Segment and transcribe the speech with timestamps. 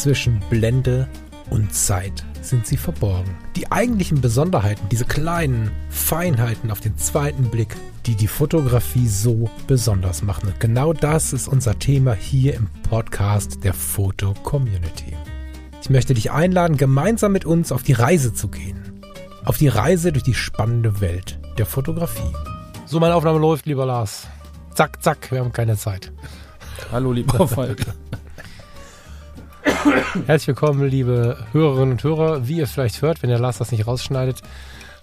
[0.00, 1.06] zwischen Blende
[1.50, 3.36] und Zeit sind sie verborgen.
[3.54, 7.76] Die eigentlichen Besonderheiten, diese kleinen Feinheiten auf den zweiten Blick,
[8.06, 10.48] die die Fotografie so besonders machen.
[10.48, 15.14] Und genau das ist unser Thema hier im Podcast der Foto Community.
[15.82, 19.02] Ich möchte dich einladen, gemeinsam mit uns auf die Reise zu gehen.
[19.44, 22.32] Auf die Reise durch die spannende Welt der Fotografie.
[22.86, 24.28] So, meine Aufnahme läuft, lieber Lars.
[24.74, 26.10] Zack, zack, wir haben keine Zeit.
[26.90, 27.84] Hallo, lieber Falk.
[30.26, 32.46] Herzlich willkommen, liebe Hörerinnen und Hörer.
[32.46, 34.42] Wie ihr vielleicht hört, wenn der Lars das nicht rausschneidet,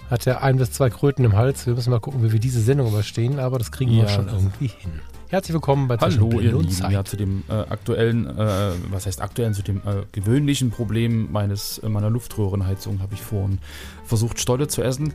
[0.09, 1.65] hat er ein bis zwei Kröten im Hals.
[1.65, 4.27] Wir müssen mal gucken, wie wir diese Sendung überstehen, aber das kriegen ja, wir schon
[4.27, 4.91] irgendwie hin.
[5.29, 6.69] Herzlich willkommen bei Hallo, ihr Lieben.
[6.69, 6.91] Zeit.
[6.91, 11.79] Ja, zu dem äh, aktuellen, äh, was heißt aktuellen, zu dem äh, gewöhnlichen Problem meines,
[11.79, 13.59] äh, meiner Luftröhrenheizung habe ich vorhin
[14.05, 15.13] versucht, Stolle zu essen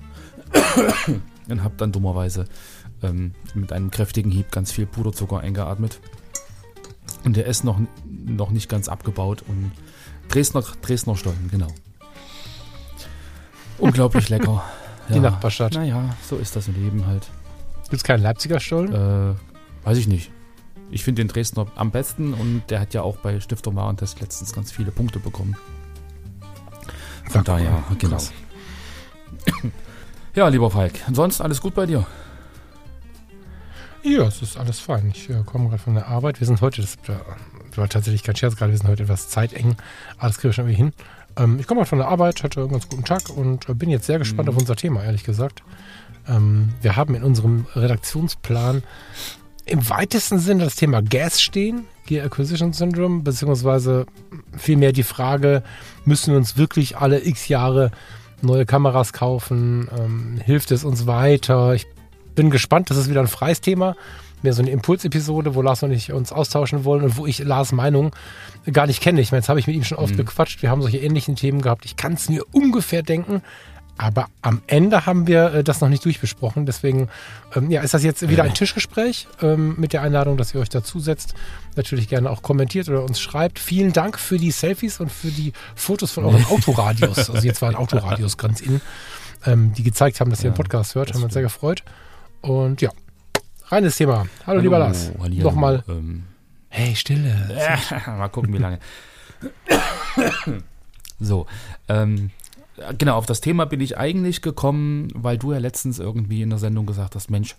[1.48, 2.46] und habe dann dummerweise
[3.02, 6.00] ähm, mit einem kräftigen Hieb ganz viel Puderzucker eingeatmet.
[7.24, 9.72] Und der ist noch, noch nicht ganz abgebaut und
[10.28, 11.68] Dresdner, Dresdner Stollen, genau.
[13.78, 14.64] Unglaublich lecker.
[15.08, 15.74] Die Nachbarstadt.
[15.74, 17.28] Naja, so ist das im Leben halt.
[17.82, 18.94] Gibt es keinen Leipziger Stollen?
[18.94, 19.34] Äh,
[19.84, 20.30] weiß ich nicht.
[20.90, 24.52] Ich finde den Dresdner am besten und der hat ja auch bei Stifter Warentest letztens
[24.52, 25.56] ganz viele Punkte bekommen.
[27.28, 28.18] Von daher, genau.
[30.34, 32.06] Ja, lieber Falk, ansonsten alles gut bei dir?
[34.02, 35.12] Ja, es ist alles fein.
[35.14, 36.40] Ich äh, komme gerade von der Arbeit.
[36.40, 36.98] Wir sind heute, das
[37.76, 39.76] war tatsächlich kein Scherz gerade, wir sind heute etwas zeiteng.
[40.18, 40.92] Alles kriege ich schon irgendwie hin.
[41.36, 43.90] Ähm, ich komme gerade von der Arbeit, hatte einen ganz guten Tag und äh, bin
[43.90, 44.54] jetzt sehr gespannt mhm.
[44.54, 45.62] auf unser Thema, ehrlich gesagt.
[46.28, 48.82] Ähm, wir haben in unserem Redaktionsplan
[49.64, 54.06] im weitesten Sinne das Thema Gas stehen, Gear Acquisition Syndrome, beziehungsweise
[54.56, 55.62] vielmehr die Frage,
[56.04, 57.92] müssen wir uns wirklich alle x Jahre
[58.40, 59.88] neue Kameras kaufen?
[59.96, 61.74] Ähm, hilft es uns weiter?
[61.74, 61.86] Ich
[62.34, 62.90] bin gespannt.
[62.90, 63.96] Das ist wieder ein freies Thema.
[64.42, 67.72] Mehr so eine Impulsepisode, wo Lars und ich uns austauschen wollen und wo ich Lars
[67.72, 68.12] Meinung
[68.72, 69.20] gar nicht kenne.
[69.20, 70.18] Ich meine, jetzt habe ich mit ihm schon oft mhm.
[70.18, 70.62] gequatscht.
[70.62, 71.84] Wir haben solche ähnlichen Themen gehabt.
[71.84, 73.42] Ich kann es mir ungefähr denken.
[73.98, 76.66] Aber am Ende haben wir äh, das noch nicht durchbesprochen.
[76.66, 77.08] Deswegen
[77.54, 80.70] ähm, ja, ist das jetzt wieder ein Tischgespräch ähm, mit der Einladung, dass ihr euch
[80.70, 81.34] dazusetzt.
[81.76, 83.58] Natürlich gerne auch kommentiert oder uns schreibt.
[83.58, 87.30] Vielen Dank für die Selfies und für die Fotos von euren Autoradios.
[87.30, 88.80] Also jetzt waren Autoradios ganz in,
[89.44, 91.10] ähm, die gezeigt haben, dass ihr ja, den Podcast hört.
[91.12, 91.84] Haben wir uns sehr gefreut.
[92.42, 92.90] Und ja,
[93.66, 94.18] reines Thema.
[94.18, 95.12] Hallo, Hallo lieber Lars.
[95.16, 95.84] Nochmal.
[95.88, 96.24] Ähm,
[96.68, 97.48] hey, Stille.
[97.56, 98.80] Äh, mal gucken, wie lange.
[101.20, 101.46] so,
[101.88, 102.30] ähm,
[102.98, 106.58] genau, auf das Thema bin ich eigentlich gekommen, weil du ja letztens irgendwie in der
[106.58, 107.54] Sendung gesagt hast, Mensch,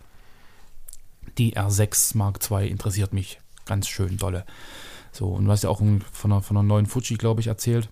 [1.37, 4.45] die R6 Mark II interessiert mich ganz schön dolle.
[5.13, 7.87] So, und du hast ja auch von einer, von einer neuen Fuji, glaube ich, erzählt.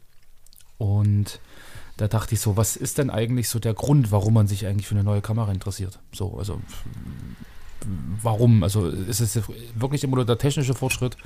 [0.78, 1.40] Und
[1.98, 4.88] da dachte ich so, was ist denn eigentlich so der Grund, warum man sich eigentlich
[4.88, 6.00] für eine neue Kamera interessiert?
[6.14, 6.60] So, also
[8.22, 8.64] warum?
[8.64, 9.42] Also ist es
[9.76, 11.18] wirklich immer nur der technische Fortschritt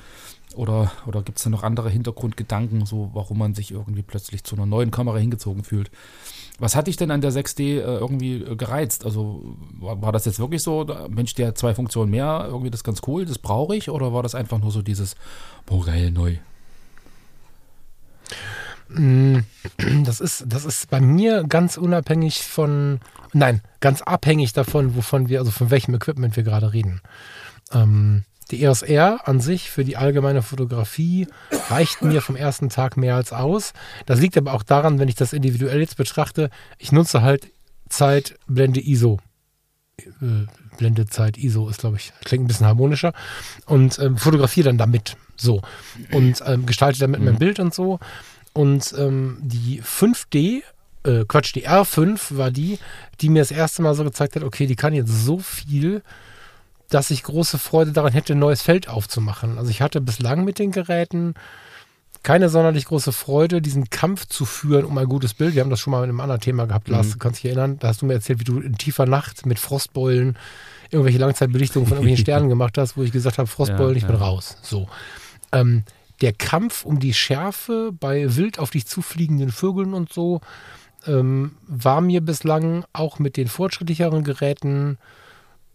[0.54, 4.56] oder, oder gibt es da noch andere Hintergrundgedanken, so warum man sich irgendwie plötzlich zu
[4.56, 5.90] einer neuen Kamera hingezogen fühlt?
[6.58, 9.04] Was hat dich denn an der 6D äh, irgendwie äh, gereizt?
[9.04, 12.84] Also war, war, das jetzt wirklich so, Mensch, der zwei Funktionen mehr, irgendwie das ist
[12.84, 13.90] ganz cool, das brauche ich?
[13.90, 15.16] Oder war das einfach nur so dieses,
[15.66, 16.36] boah, geil, neu?
[18.88, 19.38] Mm,
[20.04, 23.00] das ist, das ist bei mir ganz unabhängig von,
[23.32, 27.00] nein, ganz abhängig davon, wovon wir, also von welchem Equipment wir gerade reden.
[27.72, 31.26] Ähm, die EOS R an sich für die allgemeine Fotografie
[31.68, 33.72] reicht mir vom ersten Tag mehr als aus.
[34.06, 37.48] Das liegt aber auch daran, wenn ich das individuell jetzt betrachte, ich nutze halt
[37.88, 39.18] Zeit, Blende ISO.
[39.98, 40.46] Äh,
[40.78, 43.12] Blendezeit ISO ist, glaube ich, klingt ein bisschen harmonischer.
[43.64, 45.16] Und ähm, fotografiere dann damit.
[45.36, 45.62] So.
[46.12, 47.26] Und ähm, gestalte damit mhm.
[47.26, 47.98] mein Bild und so.
[48.56, 50.62] Und ähm, die 5D,
[51.04, 52.78] äh, Quatsch, die R5 war die,
[53.20, 56.02] die mir das erste Mal so gezeigt hat, okay, die kann jetzt so viel,
[56.88, 59.58] dass ich große Freude daran hätte, ein neues Feld aufzumachen.
[59.58, 61.34] Also ich hatte bislang mit den Geräten
[62.22, 65.54] keine sonderlich große Freude, diesen Kampf zu führen um ein gutes Bild.
[65.54, 67.12] Wir haben das schon mal mit einem anderen Thema gehabt, Lars, mhm.
[67.12, 67.78] du kannst dich erinnern.
[67.78, 70.38] Da hast du mir erzählt, wie du in tiefer Nacht mit Frostbeulen
[70.90, 74.16] irgendwelche Langzeitbelichtungen von irgendwelchen Sternen gemacht hast, wo ich gesagt habe, Frostbeulen, ja, ich bin
[74.16, 74.56] raus.
[74.62, 74.88] So.
[75.52, 75.84] Ähm,
[76.20, 80.40] der Kampf um die Schärfe bei wild auf dich zufliegenden Vögeln und so
[81.06, 84.98] ähm, war mir bislang auch mit den fortschrittlicheren Geräten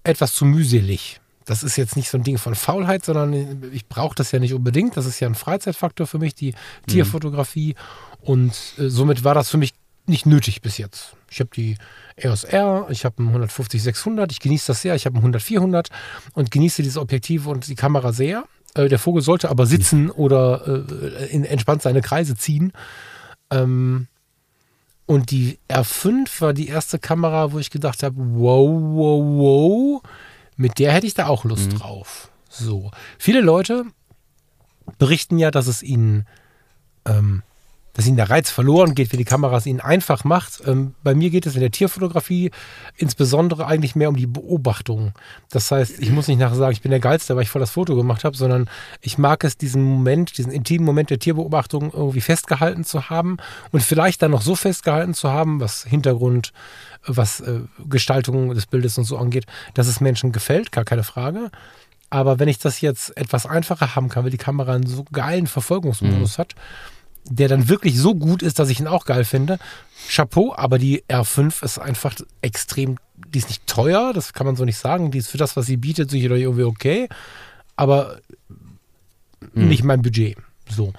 [0.03, 1.19] etwas zu mühselig.
[1.45, 3.33] Das ist jetzt nicht so ein Ding von Faulheit, sondern
[3.73, 4.95] ich brauche das ja nicht unbedingt.
[4.95, 6.87] Das ist ja ein Freizeitfaktor für mich, die mhm.
[6.87, 7.75] Tierfotografie.
[8.21, 9.73] Und äh, somit war das für mich
[10.05, 11.15] nicht nötig bis jetzt.
[11.29, 11.77] Ich habe die
[12.17, 15.87] EOS R, ich habe einen 150-600, ich genieße das sehr, ich habe einen 100-400
[16.33, 18.43] und genieße diese Objektive und die Kamera sehr.
[18.73, 22.71] Äh, der Vogel sollte aber sitzen oder äh, in, entspannt seine Kreise ziehen.
[23.49, 24.07] Ähm,
[25.05, 30.01] und die R5 war die erste Kamera, wo ich gedacht habe, wow, wow, wow,
[30.55, 31.79] mit der hätte ich da auch Lust mhm.
[31.79, 32.31] drauf.
[32.49, 32.91] So.
[33.17, 33.85] Viele Leute
[34.97, 36.25] berichten ja, dass es ihnen
[37.05, 37.43] ähm,
[37.93, 40.61] dass ihnen der Reiz verloren geht, wenn die Kamera es ihnen einfach macht.
[40.65, 42.51] Ähm, bei mir geht es in der Tierfotografie
[42.95, 45.13] insbesondere eigentlich mehr um die Beobachtung.
[45.49, 47.71] Das heißt, ich muss nicht nachher sagen, ich bin der Geilste, weil ich voll das
[47.71, 48.69] Foto gemacht habe, sondern
[49.01, 53.37] ich mag es, diesen Moment, diesen intimen Moment der Tierbeobachtung irgendwie festgehalten zu haben
[53.71, 56.53] und vielleicht dann noch so festgehalten zu haben, was Hintergrund,
[57.05, 61.51] was äh, Gestaltung des Bildes und so angeht, dass es Menschen gefällt, gar keine Frage.
[62.09, 65.47] Aber wenn ich das jetzt etwas einfacher haben kann, weil die Kamera einen so geilen
[65.47, 66.41] Verfolgungsmodus mhm.
[66.41, 66.55] hat,
[67.25, 69.59] der dann wirklich so gut ist, dass ich ihn auch geil finde.
[70.09, 74.65] Chapeau, aber die R5 ist einfach extrem, die ist nicht teuer, das kann man so
[74.65, 75.11] nicht sagen.
[75.11, 77.07] Die ist für das, was sie bietet, sicher irgendwie okay,
[77.75, 78.19] aber
[79.53, 79.67] mhm.
[79.67, 80.37] nicht mein Budget.
[80.69, 80.93] So.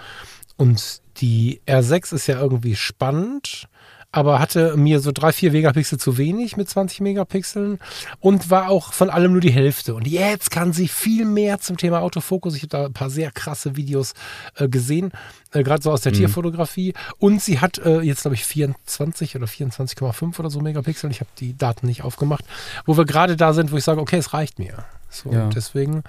[0.56, 3.68] Und die R6 ist ja irgendwie spannend
[4.12, 7.81] aber hatte mir so drei, vier Megapixel zu wenig mit 20 Megapixeln
[8.20, 9.94] und war auch von allem nur die Hälfte.
[9.94, 12.55] Und jetzt kann sie viel mehr zum Thema Autofokus.
[12.55, 14.12] Ich habe da ein paar sehr krasse Videos
[14.56, 15.12] äh, gesehen,
[15.53, 16.19] äh, gerade so aus der mhm.
[16.19, 16.93] Tierfotografie.
[17.19, 21.11] Und sie hat äh, jetzt, glaube ich, 24 oder 24,5 oder so Megapixel.
[21.11, 22.44] Ich habe die Daten nicht aufgemacht,
[22.85, 24.85] wo wir gerade da sind, wo ich sage, okay, es reicht mir.
[25.09, 25.49] So, ja.
[25.49, 26.05] deswegen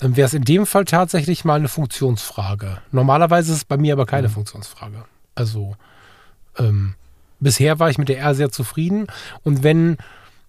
[0.00, 2.78] ähm, wäre es in dem Fall tatsächlich mal eine Funktionsfrage.
[2.90, 4.32] Normalerweise ist es bei mir aber keine mhm.
[4.32, 5.04] Funktionsfrage.
[5.34, 5.76] Also,
[6.58, 6.94] ähm,
[7.44, 9.06] bisher war ich mit der R sehr zufrieden.
[9.44, 9.98] Und wenn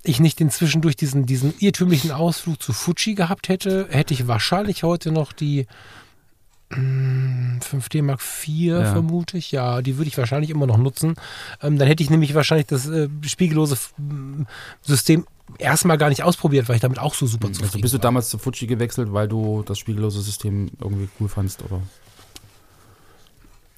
[0.01, 4.83] ich nicht inzwischen durch diesen, diesen irrtümlichen Ausflug zu Fuji gehabt hätte, hätte ich wahrscheinlich
[4.83, 5.67] heute noch die
[6.71, 8.91] 5D hm, Mark IV, ja.
[8.91, 9.51] vermute ich.
[9.51, 11.15] Ja, die würde ich wahrscheinlich immer noch nutzen.
[11.61, 14.47] Ähm, dann hätte ich nämlich wahrscheinlich das äh, spiegellose hm,
[14.81, 15.25] System
[15.59, 18.29] erstmal gar nicht ausprobiert, weil ich damit auch so super zufrieden also bist du damals
[18.29, 21.81] zu Fuji gewechselt, weil du das spiegellose System irgendwie cool fandst, oder?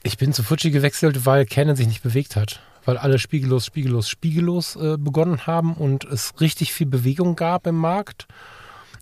[0.03, 4.07] Ich bin zu Fuji gewechselt, weil Canon sich nicht bewegt hat weil alle spiegellos, spiegellos,
[4.07, 8.27] spiegellos äh, begonnen haben und es richtig viel Bewegung gab im Markt.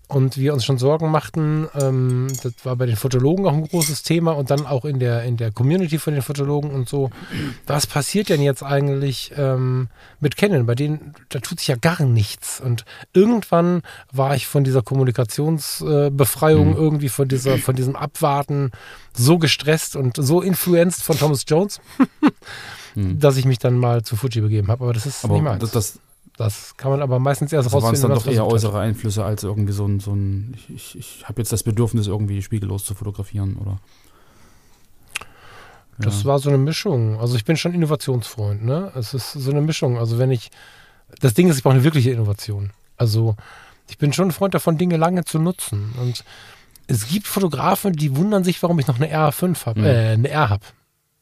[0.07, 4.03] Und wir uns schon Sorgen machten, ähm, das war bei den Fotologen auch ein großes
[4.03, 7.09] Thema und dann auch in der, in der Community von den Fotologen und so.
[7.65, 9.89] Was passiert denn jetzt eigentlich ähm,
[10.19, 10.67] mit Canon?
[10.67, 12.61] Bei denen, da tut sich ja gar nichts.
[12.61, 13.81] Und irgendwann
[14.11, 16.77] war ich von dieser Kommunikationsbefreiung, äh, mhm.
[16.77, 18.71] irgendwie von, dieser, von diesem Abwarten
[19.13, 21.81] so gestresst und so influenced von Thomas Jones.
[22.95, 23.19] hm.
[23.19, 24.83] dass ich mich dann mal zu Fuji begeben habe.
[24.83, 25.61] Aber das ist aber nicht meins.
[25.61, 25.99] Das, das,
[26.37, 28.09] das, kann man aber meistens erst also rausfinden.
[28.09, 30.97] Waren es dann doch eher äußere Einflüsse als irgendwie so ein, so ein ich, ich,
[30.97, 33.79] ich habe jetzt das Bedürfnis, irgendwie spiegellos zu fotografieren, oder?
[35.97, 36.25] Das ja.
[36.25, 37.19] war so eine Mischung.
[37.19, 38.91] Also ich bin schon Innovationsfreund, ne?
[38.95, 39.97] Es ist so eine Mischung.
[39.97, 40.51] Also wenn ich,
[41.21, 42.71] das Ding ist, ich brauche eine wirkliche Innovation.
[42.97, 43.35] Also
[43.87, 45.93] ich bin schon ein Freund davon, Dinge lange zu nutzen.
[46.01, 46.23] Und
[46.87, 49.85] es gibt Fotografen, die wundern sich, warum ich noch eine R5 habe, mhm.
[49.85, 50.65] äh, eine R habe.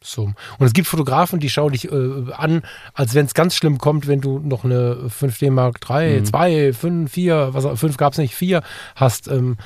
[0.04, 0.24] So.
[0.24, 2.62] Und es gibt Fotografen, die schauen dich äh, an,
[2.94, 6.26] als wenn es ganz schlimm kommt, wenn du noch eine 5D Mark 3, mhm.
[6.26, 8.62] 2, 5, 4, was 5 gab es nicht, 4
[8.96, 9.28] hast.
[9.28, 9.58] Ähm,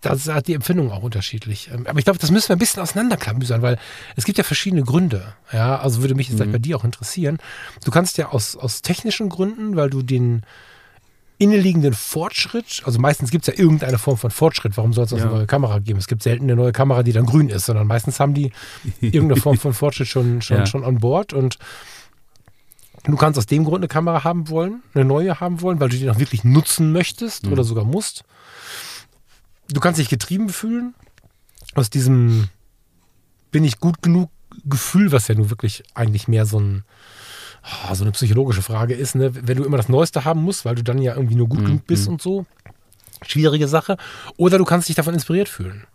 [0.00, 1.70] das hat die Empfindung auch unterschiedlich.
[1.72, 3.78] Ähm, aber ich glaube, das müssen wir ein bisschen auseinanderklamüsern, weil
[4.16, 5.34] es gibt ja verschiedene Gründe.
[5.52, 6.52] Ja, also würde mich jetzt mhm.
[6.52, 7.38] bei dir auch interessieren.
[7.84, 10.42] Du kannst ja aus, aus technischen Gründen, weil du den
[11.44, 15.18] inneliegenden Fortschritt, also meistens gibt es ja irgendeine Form von Fortschritt, warum soll es ja.
[15.18, 15.98] eine neue Kamera geben?
[15.98, 18.52] Es gibt selten eine neue Kamera, die dann grün ist, sondern meistens haben die
[19.00, 20.66] irgendeine Form von Fortschritt schon, schon, ja.
[20.66, 21.58] schon an Bord und
[23.04, 25.96] du kannst aus dem Grund eine Kamera haben wollen, eine neue haben wollen, weil du
[25.96, 27.52] die noch wirklich nutzen möchtest mhm.
[27.52, 28.24] oder sogar musst.
[29.68, 30.94] Du kannst dich getrieben fühlen
[31.74, 32.48] aus diesem
[33.50, 34.30] bin ich gut genug
[34.64, 36.84] Gefühl, was ja nun wirklich eigentlich mehr so ein
[37.64, 39.32] oh, so eine psychologische Frage ist, ne?
[39.34, 41.66] wenn du immer das Neueste haben musst, weil du dann ja irgendwie nur gut mhm.
[41.66, 42.14] genug bist mhm.
[42.14, 42.46] und so.
[43.26, 43.96] Schwierige Sache.
[44.36, 45.86] Oder du kannst dich davon inspiriert fühlen.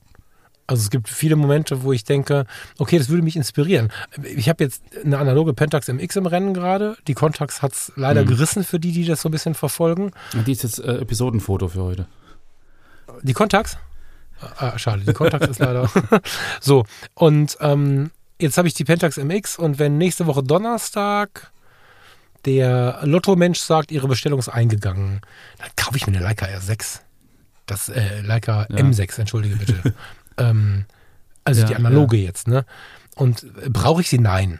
[0.69, 2.45] Also es gibt viele Momente, wo ich denke,
[2.77, 3.91] okay, das würde mich inspirieren.
[4.23, 6.95] Ich habe jetzt eine analoge Pentax MX im Rennen gerade.
[7.07, 8.27] Die Contax hat es leider mhm.
[8.27, 10.11] gerissen für die, die das so ein bisschen verfolgen.
[10.33, 12.07] Und die ist jetzt äh, Episodenfoto für heute.
[13.23, 13.77] Die Contax?
[14.57, 15.89] Ah, schade, die Contax ist leider.
[16.61, 16.85] so,
[17.15, 21.51] und ähm, jetzt habe ich die Pentax MX und wenn nächste Woche Donnerstag
[22.45, 25.21] der Lotto-Mensch sagt, ihre Bestellung ist eingegangen.
[25.57, 26.99] Dann kaufe ich mir eine Leica R6.
[27.65, 28.77] Das äh, Leica ja.
[28.77, 29.93] M6, entschuldige bitte.
[30.37, 30.85] ähm,
[31.43, 32.25] also ja, die analoge ja.
[32.25, 32.65] jetzt, ne?
[33.15, 34.19] Und äh, brauche ich sie?
[34.19, 34.59] Nein.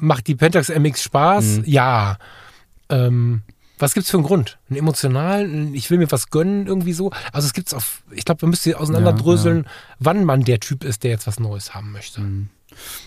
[0.00, 1.44] Macht die Pentax MX Spaß?
[1.44, 1.62] Mhm.
[1.66, 2.18] Ja.
[2.88, 3.42] Ähm,
[3.78, 4.58] was gibt es für einen Grund?
[4.68, 7.10] Einen emotionalen, ich will mir was gönnen, irgendwie so.
[7.32, 9.66] Also es gibt es auf, ich glaube, man müsste auseinanderdröseln,
[9.98, 12.20] wann man der Typ ist, der jetzt was Neues haben möchte.
[12.20, 12.48] Mhm.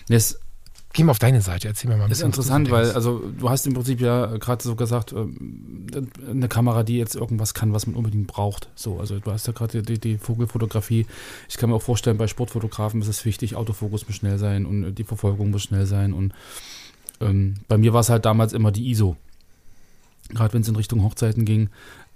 [0.08, 0.38] Das
[0.94, 2.30] Geh mal auf deine Seite, erzähl mir mal ein bisschen.
[2.30, 5.86] Das ist interessant, weil also du hast im Prinzip ja gerade so gesagt, ähm,
[6.28, 8.70] eine Kamera, die jetzt irgendwas kann, was man unbedingt braucht.
[8.74, 11.06] So, also du hast ja gerade die, die, Vogelfotografie.
[11.48, 14.94] Ich kann mir auch vorstellen, bei Sportfotografen ist es wichtig, Autofokus muss schnell sein und
[14.94, 16.14] die Verfolgung muss schnell sein.
[16.14, 16.32] Und
[17.20, 19.16] ähm, bei mir war es halt damals immer die ISO.
[20.30, 21.68] Gerade wenn es in Richtung Hochzeiten ging,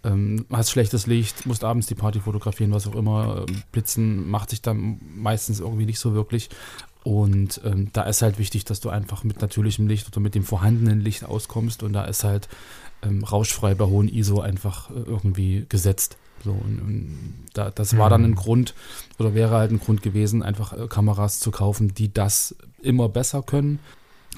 [0.05, 3.47] ähm, hast schlechtes Licht, musst abends die Party fotografieren, was auch immer.
[3.71, 6.51] Blitzen macht sich dann meistens irgendwie nicht so wirklich.
[7.05, 10.45] Und ähm, da ist halt wichtig, dass du einfach mit natürlichem Licht oder mit dem
[10.45, 11.83] vorhandenen Licht auskommst.
[11.83, 12.49] Und da ist halt
[13.03, 16.17] ähm, rauschfrei bei hohen ISO einfach äh, irgendwie gesetzt.
[16.45, 18.75] So, und, und da, das war dann ein Grund
[19.19, 23.43] oder wäre halt ein Grund gewesen, einfach äh, Kameras zu kaufen, die das immer besser
[23.43, 23.79] können.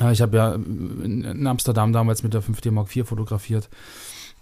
[0.01, 3.69] Ja, ich habe ja in, in Amsterdam damals mit der 5D Mark IV fotografiert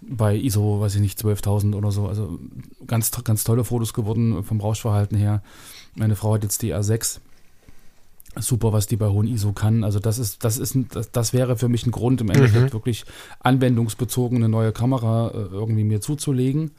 [0.01, 2.07] bei ISO, weiß ich nicht, 12.000 oder so.
[2.07, 2.39] Also
[2.87, 5.41] ganz, ganz tolle Fotos geworden vom Rauschverhalten her.
[5.95, 7.19] Meine Frau hat jetzt die R6.
[8.39, 9.83] Super, was die bei hohen ISO kann.
[9.83, 13.05] Also das ist, das ist, das, das wäre für mich ein Grund, im Endeffekt wirklich
[13.39, 16.71] anwendungsbezogen eine neue Kamera äh, irgendwie mir zuzulegen.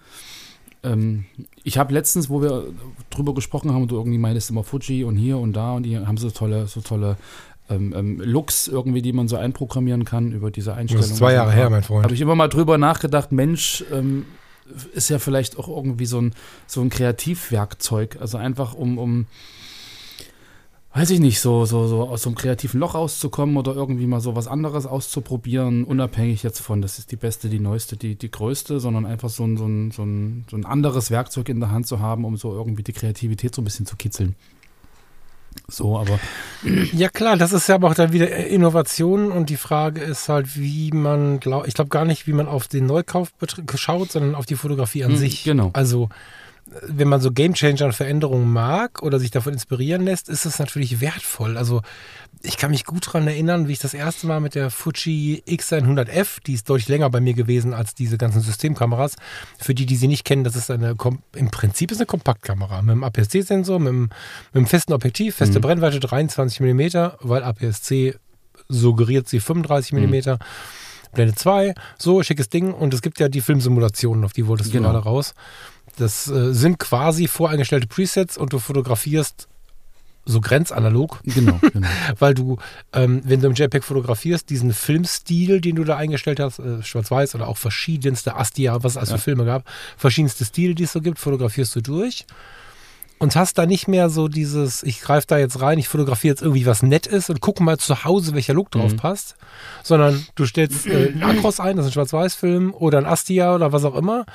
[0.82, 1.24] Ähm,
[1.62, 2.64] ich habe letztens, wo wir
[3.10, 5.98] drüber gesprochen haben, und du irgendwie meintest immer Fuji und hier und da und die
[5.98, 7.16] haben so tolle, so tolle
[7.70, 11.02] ähm, ähm, Looks irgendwie, die man so einprogrammieren kann über diese Einstellung.
[11.02, 12.04] Das ist zwei Jahre her, mein Freund.
[12.04, 14.26] Habe ich immer mal drüber nachgedacht, Mensch, ähm,
[14.94, 16.34] ist ja vielleicht auch irgendwie so ein,
[16.66, 18.18] so ein Kreativwerkzeug.
[18.20, 19.26] Also einfach um, um
[20.94, 24.20] weiß ich nicht, so, so, so aus so einem kreativen Loch rauszukommen oder irgendwie mal
[24.20, 28.30] so was anderes auszuprobieren, unabhängig jetzt von, das ist die beste, die neueste, die, die
[28.30, 31.72] größte, sondern einfach so ein, so, ein, so, ein, so ein anderes Werkzeug in der
[31.72, 34.36] Hand zu haben, um so irgendwie die Kreativität so ein bisschen zu kitzeln.
[35.68, 36.18] So, aber.
[36.92, 40.56] Ja, klar, das ist ja aber auch dann wieder Innovation und die Frage ist halt,
[40.56, 43.32] wie man, glaub, ich glaube gar nicht, wie man auf den Neukauf
[43.74, 45.44] schaut, sondern auf die Fotografie an hm, sich.
[45.44, 45.70] Genau.
[45.72, 46.08] Also,
[46.66, 51.00] wenn man so Gamechanger und Veränderungen mag oder sich davon inspirieren lässt, ist es natürlich
[51.00, 51.58] wertvoll.
[51.58, 51.82] Also
[52.42, 56.38] ich kann mich gut daran erinnern, wie ich das erste Mal mit der Fuji X100F,
[56.46, 59.16] die ist deutlich länger bei mir gewesen als diese ganzen Systemkameras.
[59.58, 60.96] Für die, die sie nicht kennen, das ist eine,
[61.34, 64.10] im Prinzip ist eine Kompaktkamera mit einem APS-C-Sensor, mit, mit,
[64.54, 65.62] einem festen Objektiv, feste mhm.
[65.62, 66.80] Brennweite 23 mm,
[67.20, 68.14] weil APS-C
[68.68, 69.98] suggeriert sie 35 mm.
[69.98, 70.38] Mhm.
[71.14, 72.72] Blende 2, so schickes Ding.
[72.72, 74.90] Und es gibt ja die Filmsimulationen, auf die wolltest du genau.
[74.90, 75.34] gerade raus.
[75.96, 79.48] Das äh, sind quasi voreingestellte Presets und du fotografierst
[80.24, 81.20] so grenzanalog.
[81.24, 81.86] Genau, genau.
[82.18, 82.58] Weil du,
[82.92, 87.34] ähm, wenn du im JPEG fotografierst, diesen Filmstil, den du da eingestellt hast, äh, schwarz-weiß
[87.34, 89.16] oder auch verschiedenste Astia, was es alles ja.
[89.16, 89.64] für Filme gab,
[89.96, 92.26] verschiedenste Stile, die es so gibt, fotografierst du durch
[93.18, 96.42] und hast da nicht mehr so dieses, ich greife da jetzt rein, ich fotografiere jetzt
[96.42, 98.96] irgendwie was nett ist und gucke mal zu Hause, welcher Look drauf mhm.
[98.96, 99.36] passt,
[99.82, 103.72] sondern du stellst äh, einen Akros ein, das ist ein Schwarz-Weiß-Film oder ein Astia oder
[103.72, 104.26] was auch immer,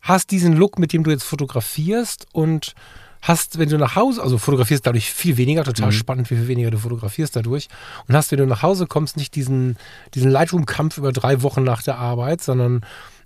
[0.00, 2.74] hast diesen Look, mit dem du jetzt fotografierst und
[3.22, 5.92] hast, wenn du nach Hause, also fotografierst dadurch viel weniger, total mhm.
[5.92, 7.68] spannend, wie viel weniger du fotografierst dadurch.
[8.08, 9.76] Und hast, wenn du nach Hause kommst, nicht diesen,
[10.14, 12.84] diesen Lightroom-Kampf über drei Wochen nach der Arbeit, sondern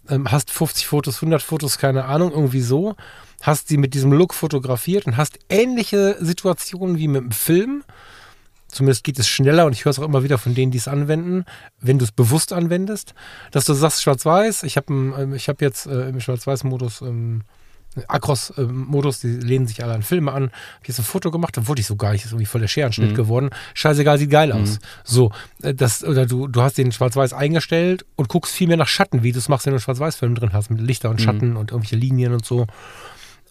[0.08, 2.96] ähm, hast 50 Fotos, 100 Fotos, keine Ahnung, irgendwie so.
[3.40, 7.84] Hast sie mit diesem Look fotografiert und hast ähnliche Situationen wie mit dem Film.
[8.74, 10.88] Zumindest geht es schneller und ich höre es auch immer wieder von denen, die es
[10.88, 11.44] anwenden,
[11.80, 13.14] wenn du es bewusst anwendest,
[13.52, 14.64] dass du sagst Schwarz-Weiß.
[14.64, 17.42] Ich habe ähm, hab jetzt äh, im Schwarz-Weiß-Modus ähm,
[18.08, 20.50] Akros-Modus, die lehnen sich alle an Filme an.
[20.78, 22.68] Hab jetzt ein Foto gemacht, da wollte ich so gar nicht, ist irgendwie voll der
[22.68, 23.14] Scherenschnitt mhm.
[23.14, 23.50] geworden.
[23.74, 24.70] Scheißegal, sieht geil aus.
[24.70, 24.78] Mhm.
[25.04, 28.88] So, äh, das, oder du, du hast den Schwarz-Weiß eingestellt und guckst viel mehr nach
[28.88, 31.24] Schatten, wie du es machst, wenn du einen Schwarz-Weiß-Film drin hast, mit Lichter und mhm.
[31.24, 31.56] Schatten mhm.
[31.56, 32.66] und irgendwelche Linien und so.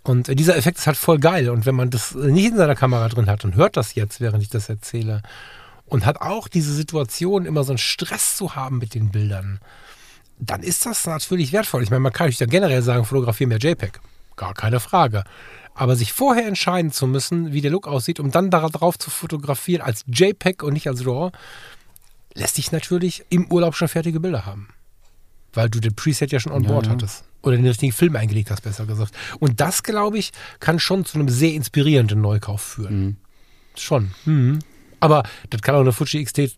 [0.03, 1.49] Und dieser Effekt ist halt voll geil.
[1.49, 4.43] Und wenn man das nicht in seiner Kamera drin hat und hört das jetzt, während
[4.43, 5.21] ich das erzähle,
[5.85, 9.59] und hat auch diese Situation, immer so einen Stress zu haben mit den Bildern,
[10.39, 11.83] dann ist das natürlich wertvoll.
[11.83, 13.99] Ich meine, man kann ja generell sagen, fotografiere mehr JPEG.
[14.35, 15.23] Gar keine Frage.
[15.75, 19.81] Aber sich vorher entscheiden zu müssen, wie der Look aussieht, um dann darauf zu fotografieren
[19.81, 21.31] als JPEG und nicht als RAW,
[22.33, 24.69] lässt sich natürlich im Urlaub schon fertige Bilder haben.
[25.53, 26.95] Weil du den Preset ja schon on board ja, ja.
[26.95, 27.23] hattest.
[27.43, 29.13] Oder den richtigen Film eingelegt hast, besser gesagt.
[29.39, 32.99] Und das, glaube ich, kann schon zu einem sehr inspirierenden Neukauf führen.
[32.99, 33.15] Mhm.
[33.75, 34.11] Schon.
[34.25, 34.59] Mhm.
[34.99, 36.55] Aber das kann auch eine Fuji XT3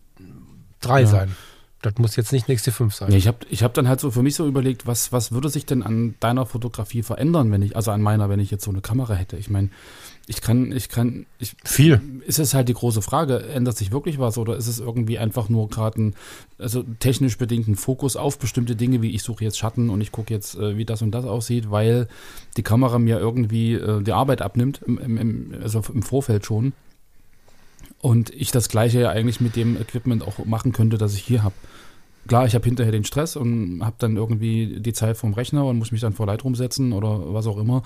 [0.82, 1.06] ja.
[1.06, 1.36] sein.
[1.82, 3.10] Das muss jetzt nicht nächste 5 sein.
[3.10, 5.48] Ja, ich habe ich hab dann halt so für mich so überlegt, was, was würde
[5.48, 8.70] sich denn an deiner Fotografie verändern, wenn ich, also an meiner, wenn ich jetzt so
[8.70, 9.36] eine Kamera hätte?
[9.36, 9.70] Ich meine,
[10.28, 12.00] ich kann, ich kann, ich, viel.
[12.26, 15.48] Ist es halt die große Frage, ändert sich wirklich was oder ist es irgendwie einfach
[15.48, 16.14] nur gerade ein,
[16.58, 20.34] also technisch bedingten Fokus auf bestimmte Dinge, wie ich suche jetzt Schatten und ich gucke
[20.34, 22.08] jetzt, äh, wie das und das aussieht, weil
[22.56, 26.72] die Kamera mir irgendwie äh, die Arbeit abnimmt, im, im, also im Vorfeld schon.
[28.00, 31.44] Und ich das gleiche ja eigentlich mit dem Equipment auch machen könnte, das ich hier
[31.44, 31.54] habe.
[32.26, 35.78] Klar, ich habe hinterher den Stress und habe dann irgendwie die Zeit vom Rechner und
[35.78, 37.82] muss mich dann vor Lightroom setzen oder was auch immer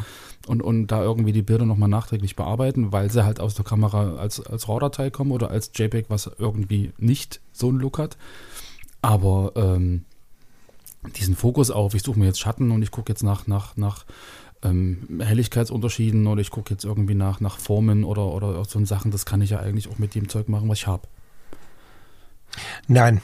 [0.46, 4.14] und, und da irgendwie die Bilder nochmal nachträglich bearbeiten, weil sie halt aus der Kamera
[4.16, 8.16] als, als RAW-Datei kommen oder als JPEG, was irgendwie nicht so einen Look hat.
[9.02, 10.04] Aber ähm,
[11.16, 14.04] diesen Fokus auf, ich suche mir jetzt Schatten und ich gucke jetzt nach, nach, nach
[14.62, 19.26] ähm, Helligkeitsunterschieden oder ich gucke jetzt irgendwie nach, nach Formen oder, oder so Sachen, das
[19.26, 21.02] kann ich ja eigentlich auch mit dem Zeug machen, was ich habe.
[22.88, 23.20] Nein.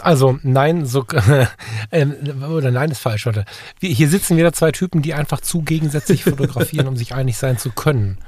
[0.00, 1.04] Also nein, so
[1.90, 2.06] äh,
[2.48, 3.44] oder nein ist falsch, warte.
[3.80, 7.70] hier sitzen wieder zwei Typen, die einfach zu gegensätzlich fotografieren, um sich einig sein zu
[7.70, 8.18] können.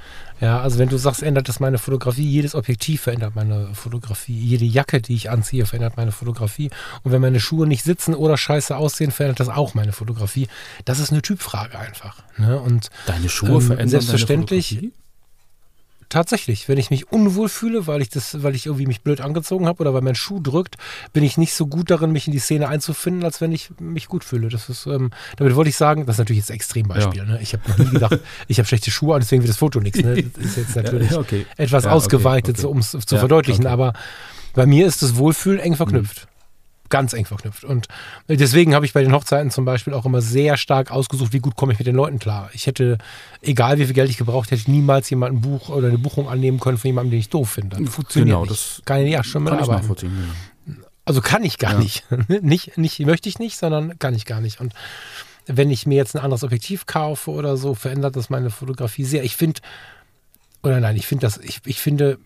[0.40, 4.64] Ja, also wenn du sagst, ändert das meine Fotografie, jedes Objektiv verändert meine Fotografie, jede
[4.64, 6.70] Jacke, die ich anziehe, verändert meine Fotografie.
[7.02, 10.46] Und wenn meine Schuhe nicht sitzen oder scheiße aussehen, verändert das auch meine Fotografie.
[10.84, 12.22] Das ist eine Typfrage einfach.
[12.36, 12.60] Ne?
[12.60, 15.07] Und Deine Schuhe ähm, verändern selbstverständlich, deine Fotografie?
[16.08, 19.66] Tatsächlich, wenn ich mich unwohl fühle, weil ich das, weil ich irgendwie mich blöd angezogen
[19.66, 20.76] habe oder weil mein Schuh drückt,
[21.12, 24.08] bin ich nicht so gut darin, mich in die Szene einzufinden, als wenn ich mich
[24.08, 24.48] gut fühle.
[24.48, 27.22] Das ist, ähm, damit wollte ich sagen, das ist natürlich jetzt ein Extrembeispiel.
[27.22, 27.24] Ja.
[27.24, 27.38] Ne?
[27.42, 30.00] Ich habe noch nie gedacht, ich habe schlechte Schuhe an, deswegen wird das Foto nichts.
[30.00, 30.22] Ne?
[30.22, 31.46] Das ist jetzt natürlich ja, okay.
[31.56, 32.72] etwas ja, ausgeweitet, okay, okay.
[32.72, 33.66] um es zu verdeutlichen.
[33.66, 33.92] Aber
[34.54, 36.27] bei mir ist das Wohlfühlen eng verknüpft.
[36.88, 37.64] Ganz eng verknüpft.
[37.64, 37.88] Und
[38.28, 41.56] deswegen habe ich bei den Hochzeiten zum Beispiel auch immer sehr stark ausgesucht, wie gut
[41.56, 42.50] komme ich mit den Leuten klar.
[42.52, 42.98] Ich hätte,
[43.42, 46.60] egal wie viel Geld ich gebraucht hätte, niemals jemand ein Buch oder eine Buchung annehmen
[46.60, 47.76] können von jemandem, den ich doof finde.
[47.86, 48.52] Funktioniert genau, nicht.
[48.52, 50.10] Das kann ich ja schon mal arbeiten.
[51.04, 51.78] Also kann ich gar ja.
[51.78, 52.04] nicht.
[52.42, 52.76] nicht.
[52.76, 54.60] Nicht möchte ich nicht, sondern kann ich gar nicht.
[54.60, 54.74] Und
[55.46, 59.24] wenn ich mir jetzt ein anderes Objektiv kaufe oder so, verändert das meine Fotografie sehr.
[59.24, 59.60] Ich finde,
[60.62, 62.18] oder nein, ich finde das, ich, ich finde,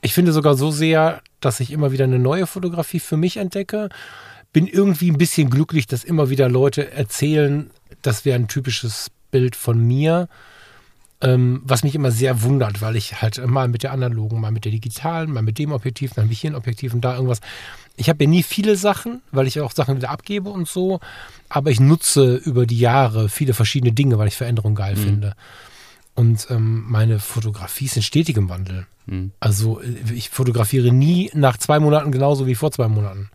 [0.00, 3.88] ich finde sogar so sehr, dass ich immer wieder eine neue Fotografie für mich entdecke.
[4.52, 7.70] Bin irgendwie ein bisschen glücklich, dass immer wieder Leute erzählen,
[8.02, 10.28] das wäre ein typisches Bild von mir.
[11.20, 14.64] Ähm, was mich immer sehr wundert, weil ich halt mal mit der analogen, mal mit
[14.64, 17.40] der digitalen, mal mit dem Objektiv, dann habe ich hier ein Objektiv und da irgendwas.
[17.96, 21.00] Ich habe ja nie viele Sachen, weil ich auch Sachen wieder abgebe und so,
[21.48, 25.00] aber ich nutze über die Jahre viele verschiedene Dinge, weil ich Veränderungen geil mhm.
[25.00, 25.32] finde.
[26.14, 28.86] Und ähm, meine Fotografie ist in stetigem Wandel.
[29.08, 29.32] Mhm.
[29.40, 33.30] Also äh, ich fotografiere nie nach zwei Monaten genauso wie vor zwei Monaten.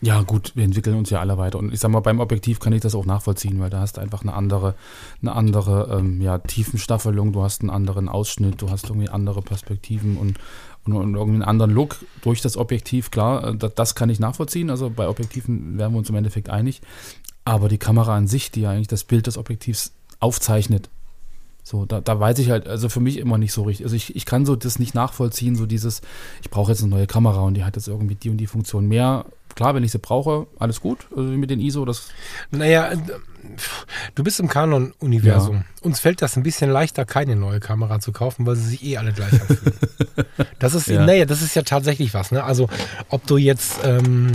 [0.00, 1.58] Ja, gut, wir entwickeln uns ja alle weiter.
[1.58, 4.02] Und ich sag mal, beim Objektiv kann ich das auch nachvollziehen, weil da hast du
[4.02, 4.74] einfach eine andere,
[5.22, 10.18] eine andere ähm, ja, Tiefenstaffelung, du hast einen anderen Ausschnitt, du hast irgendwie andere Perspektiven
[10.18, 10.38] und,
[10.84, 13.10] und, und irgendwie einen anderen Look durch das Objektiv.
[13.10, 14.68] Klar, äh, das, das kann ich nachvollziehen.
[14.68, 16.82] Also bei Objektiven wären wir uns im Endeffekt einig.
[17.46, 20.90] Aber die Kamera an sich, die ja eigentlich das Bild des Objektivs aufzeichnet,
[21.66, 23.86] so, da, da weiß ich halt, also für mich immer nicht so richtig.
[23.86, 26.02] Also ich, ich kann so das nicht nachvollziehen, so dieses,
[26.42, 28.86] ich brauche jetzt eine neue Kamera und die hat jetzt irgendwie die und die Funktion
[28.86, 29.24] mehr.
[29.54, 31.06] Klar, wenn ich sie brauche, alles gut.
[31.10, 32.08] Also mit den ISO, das.
[32.50, 32.92] Naja,
[34.14, 35.56] du bist im Canon-Universum.
[35.56, 35.64] Ja.
[35.80, 38.98] Uns fällt das ein bisschen leichter, keine neue Kamera zu kaufen, weil sie sich eh
[38.98, 39.74] alle gleich anfühlen.
[40.58, 41.06] das ist, ja.
[41.06, 42.44] naja, das ist ja tatsächlich was, ne?
[42.44, 42.68] Also,
[43.08, 44.32] ob du jetzt, ähm,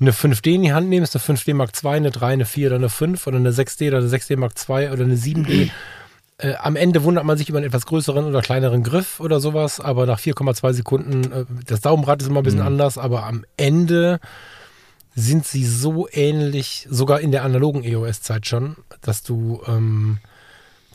[0.00, 2.76] eine 5D in die Hand nimmst, eine 5D Mark II, eine 3, eine 4 oder
[2.76, 5.70] eine 5 oder eine 6D oder eine 6D Mark II oder eine 7D,
[6.40, 9.80] äh, am Ende wundert man sich über einen etwas größeren oder kleineren Griff oder sowas,
[9.80, 12.66] aber nach 4,2 Sekunden, äh, das Daumenrad ist immer ein bisschen mhm.
[12.66, 14.20] anders, aber am Ende
[15.14, 20.18] sind sie so ähnlich, sogar in der analogen EOS-Zeit schon, dass du ähm,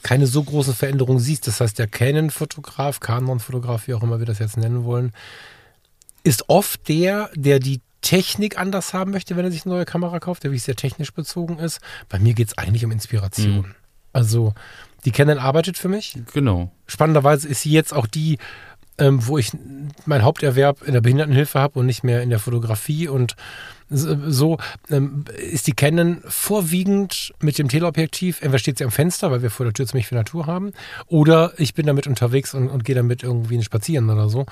[0.03, 1.47] keine so große Veränderung siehst.
[1.47, 5.11] Das heißt, der Canon-Fotograf, Canon-Fotograf, wie auch immer wir das jetzt nennen wollen,
[6.23, 10.19] ist oft der, der die Technik anders haben möchte, wenn er sich eine neue Kamera
[10.19, 11.79] kauft, der wie sehr technisch bezogen ist.
[12.07, 13.57] Bei mir geht es eigentlich um Inspiration.
[13.57, 13.75] Mhm.
[14.13, 14.53] Also
[15.05, 16.17] die Canon arbeitet für mich.
[16.33, 16.71] Genau.
[16.87, 18.37] Spannenderweise ist sie jetzt auch die,
[18.97, 19.51] ähm, wo ich
[20.05, 23.07] meinen Haupterwerb in der Behindertenhilfe habe und nicht mehr in der Fotografie.
[23.07, 23.35] Und
[23.89, 24.57] so
[24.89, 28.41] ähm, ist die Canon vorwiegend mit dem Teleobjektiv.
[28.41, 30.71] Entweder steht sie am Fenster, weil wir vor der Tür ziemlich viel Natur haben,
[31.07, 34.45] oder ich bin damit unterwegs und, und gehe damit irgendwie spazieren oder so.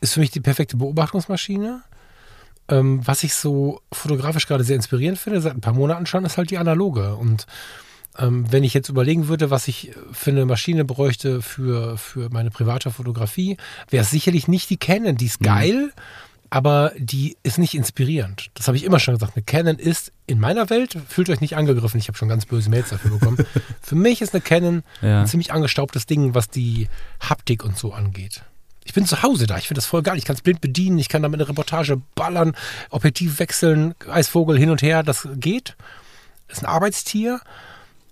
[0.00, 1.82] Ist für mich die perfekte Beobachtungsmaschine.
[2.68, 6.38] Ähm, was ich so fotografisch gerade sehr inspirierend finde, seit ein paar Monaten schon, ist
[6.38, 7.16] halt die analoge.
[7.16, 7.46] Und
[8.18, 12.50] ähm, wenn ich jetzt überlegen würde, was ich für eine Maschine bräuchte für, für meine
[12.50, 13.56] private Fotografie,
[13.90, 15.16] wäre es sicherlich nicht die Canon.
[15.16, 15.46] Die ist mhm.
[15.46, 15.92] geil,
[16.50, 18.50] aber die ist nicht inspirierend.
[18.54, 19.36] Das habe ich immer schon gesagt.
[19.36, 22.70] Eine Canon ist in meiner Welt, fühlt euch nicht angegriffen, ich habe schon ganz böse
[22.70, 23.38] Mails dafür bekommen.
[23.82, 25.22] für mich ist eine Canon ja.
[25.22, 26.88] ein ziemlich angestaubtes Ding, was die
[27.20, 28.42] Haptik und so angeht.
[28.84, 30.18] Ich bin zu Hause da, ich finde das voll geil.
[30.18, 32.54] Ich kann es blind bedienen, ich kann damit eine Reportage ballern,
[32.90, 35.74] Objektiv wechseln, Eisvogel hin und her, das geht.
[36.46, 37.40] Das ist ein Arbeitstier.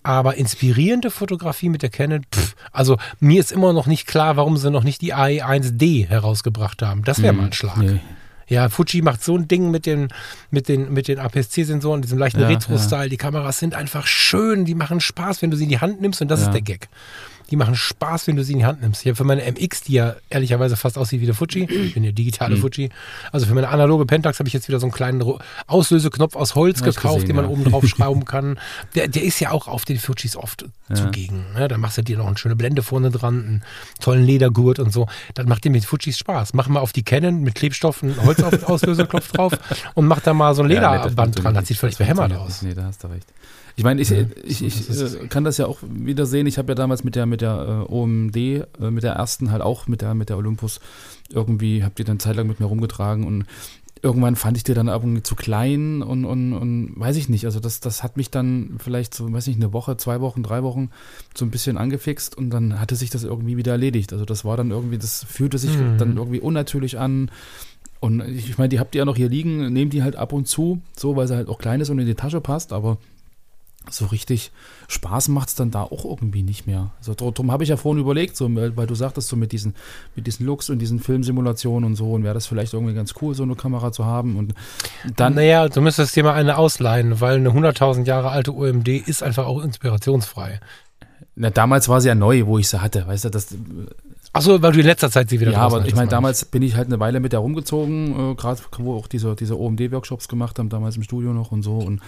[0.02, 4.56] Aber inspirierende Fotografie mit der Canon, pff, also mir ist immer noch nicht klar, warum
[4.56, 7.04] sie noch nicht die AE1D herausgebracht haben.
[7.04, 7.38] Das wäre mhm.
[7.38, 7.76] mal ein Schlag.
[7.76, 8.00] Nee.
[8.48, 10.08] Ja, Fuji macht so ein Ding mit den,
[10.50, 13.04] mit den, mit den APS-C-Sensoren, diesem leichten ja, Retro-Style.
[13.04, 13.08] Ja.
[13.08, 16.20] Die Kameras sind einfach schön, die machen Spaß, wenn du sie in die Hand nimmst
[16.20, 16.46] und das ja.
[16.46, 16.88] ist der Gag
[17.52, 19.02] die machen Spaß, wenn du sie in die Hand nimmst.
[19.02, 22.02] Ich habe für meine MX, die ja ehrlicherweise fast aussieht wie der Fuji, ich bin
[22.02, 22.60] ja digitale mhm.
[22.62, 22.88] Fuji,
[23.30, 25.22] also für meine analoge Pentax habe ich jetzt wieder so einen kleinen
[25.66, 27.50] Auslöseknopf aus Holz ja, gekauft, gesehen, den man ja.
[27.50, 28.58] oben drauf schrauben kann.
[28.94, 30.94] Der, der ist ja auch auf den Fujis oft ja.
[30.94, 31.44] zugegen.
[31.54, 31.68] Ne?
[31.68, 33.62] Da machst du dir noch eine schöne Blende vorne dran, einen
[34.00, 35.06] tollen Ledergurt und so.
[35.34, 36.54] Dann macht dir mit Fujis Spaß.
[36.54, 39.52] Mach mal auf die Canon mit Klebstoff einen Holzauslöseknopf drauf
[39.92, 41.52] und mach da mal so ein Lederband dran.
[41.52, 42.62] Das sieht völlig behämmert aus.
[42.62, 43.26] Nee, da hast du recht.
[43.76, 46.46] Ich meine, ich, ja, ich, ich, ich kann das ja auch wieder sehen.
[46.46, 49.62] Ich habe ja damals mit der mit der äh, OMD, äh, mit der ersten halt
[49.62, 50.80] auch mit der mit der Olympus
[51.30, 53.46] irgendwie, habt ihr dann Zeit lang mit mir rumgetragen und
[54.02, 57.44] irgendwann fand ich die dann irgendwie zu klein und, und, und weiß ich nicht.
[57.44, 60.64] Also das, das hat mich dann vielleicht so, weiß ich, eine Woche, zwei Wochen, drei
[60.64, 60.90] Wochen
[61.34, 64.12] so ein bisschen angefixt und dann hatte sich das irgendwie wieder erledigt.
[64.12, 65.98] Also das war dann irgendwie, das fühlte sich mhm.
[65.98, 67.30] dann irgendwie unnatürlich an.
[68.00, 70.48] Und ich meine, die habt ihr ja noch hier liegen, nehmt die halt ab und
[70.48, 72.98] zu, so, weil sie halt auch klein ist und in die Tasche passt, aber
[73.90, 74.52] so richtig
[74.88, 76.90] Spaß macht es dann da auch irgendwie nicht mehr.
[76.98, 79.74] Also darum habe ich ja vorhin überlegt, so, weil du sagtest, so mit diesen,
[80.14, 83.34] mit diesen Looks und diesen Filmsimulationen und so, und wäre das vielleicht irgendwie ganz cool,
[83.34, 84.36] so eine Kamera zu haben.
[84.36, 84.54] Und
[85.16, 85.34] dann.
[85.34, 89.46] Naja, du müsstest dir mal eine ausleihen, weil eine 100.000 Jahre alte OMD ist einfach
[89.46, 90.60] auch inspirationsfrei.
[91.34, 93.56] Na, damals war sie ja neu, wo ich sie hatte, weißt du, das
[94.34, 96.74] Achso, weil du in letzter Zeit sie wieder Ja, aber ich meine, damals bin ich
[96.74, 100.96] halt eine Weile mit herumgezogen, äh, gerade wo auch diese, diese OMD-Workshops gemacht haben, damals
[100.96, 102.00] im Studio noch und so und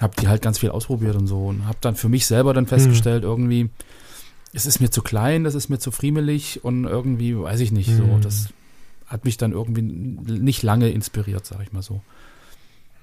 [0.00, 2.66] habe die halt ganz viel ausprobiert und so und habe dann für mich selber dann
[2.66, 3.30] festgestellt, hm.
[3.30, 3.70] irgendwie,
[4.52, 7.88] es ist mir zu klein, das ist mir zu friemelig und irgendwie, weiß ich nicht,
[7.88, 7.96] hm.
[7.96, 8.50] so, das
[9.06, 12.00] hat mich dann irgendwie nicht lange inspiriert, sag ich mal so.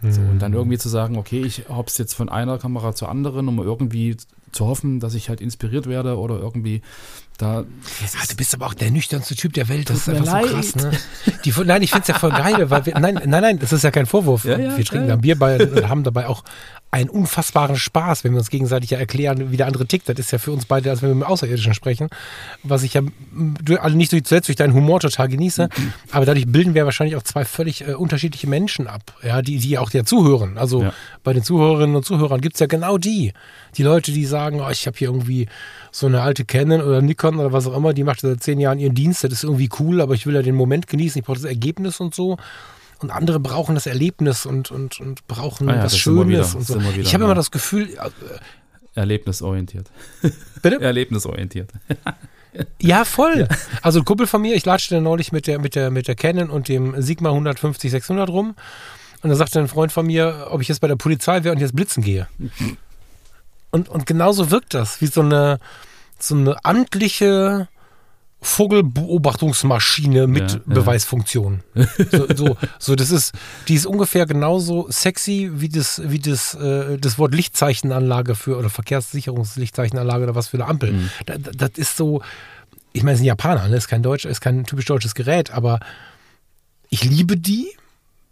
[0.01, 0.59] So, und dann hm.
[0.59, 4.15] irgendwie zu sagen, okay, ich hops jetzt von einer Kamera zur anderen, um irgendwie
[4.53, 6.81] zu hoffen, dass ich halt inspiriert werde oder irgendwie
[7.39, 9.89] da, ja, du bist aber auch der nüchternste Typ der Welt.
[9.89, 10.45] Das ist einfach leid.
[10.45, 10.75] so krass.
[10.75, 10.91] Ne?
[11.45, 13.81] Die, nein, ich finde es ja voll geil, weil wir, nein, nein, nein, das ist
[13.85, 14.43] ja kein Vorwurf.
[14.43, 15.15] Ja, ja, wir trinken ja.
[15.15, 16.43] Bier bei und haben dabei auch
[16.91, 20.09] einen unfassbaren Spaß, wenn wir uns gegenseitig ja erklären, wie der andere tickt.
[20.09, 22.09] Das ist ja für uns beide, als wenn wir mit dem Außerirdischen sprechen,
[22.63, 23.01] was ich ja
[23.79, 25.93] also nicht durch, zuletzt durch deinen Humor total genieße, mhm.
[26.11, 29.77] aber dadurch bilden wir wahrscheinlich auch zwei völlig äh, unterschiedliche Menschen ab, ja, die, die
[29.77, 30.57] auch ja zuhören.
[30.57, 30.93] Also ja.
[31.23, 33.33] bei den Zuhörerinnen und Zuhörern gibt es ja genau die.
[33.77, 35.47] Die Leute, die sagen, oh, ich habe hier irgendwie
[35.91, 38.79] so eine alte Canon oder Nikon oder was auch immer, die macht seit zehn Jahren
[38.79, 41.37] ihren Dienst, das ist irgendwie cool, aber ich will ja den Moment genießen, ich brauche
[41.37, 42.37] das Ergebnis und so
[42.99, 46.67] und andere brauchen das Erlebnis und, und, und brauchen ah ja, was Schönes wieder, und
[46.67, 46.99] so.
[46.99, 47.89] ich habe immer das Gefühl.
[47.89, 48.09] Äh,
[48.95, 49.89] Erlebnisorientiert.
[50.61, 50.81] Bitte?
[50.81, 51.71] Erlebnisorientiert.
[52.79, 53.47] ja, voll.
[53.49, 53.57] Ja.
[53.81, 56.49] Also ein Kumpel von mir, ich latschte neulich mit der, mit, der, mit der Canon
[56.49, 58.55] und dem Sigma 150 600 rum.
[59.21, 61.61] Und da sagte ein Freund von mir, ob ich jetzt bei der Polizei wäre und
[61.61, 62.27] jetzt blitzen gehe.
[63.71, 65.59] Und, und genauso wirkt das, wie so eine,
[66.17, 67.67] so eine amtliche
[68.41, 71.61] Vogelbeobachtungsmaschine mit ja, Beweisfunktion.
[72.11, 73.33] So, so, so, das ist,
[73.67, 78.69] die ist ungefähr genauso sexy wie das, wie das, äh, das Wort Lichtzeichenanlage für oder
[78.69, 80.93] Verkehrssicherungslichtzeichenanlage oder was für eine Ampel.
[80.93, 81.09] Mhm.
[81.25, 82.21] Das, das, ist so,
[82.93, 83.75] ich meine, es ist ein Japaner, ne?
[83.75, 85.79] ist kein Deutsch, ist kein typisch deutsches Gerät, aber
[86.89, 87.67] ich liebe die.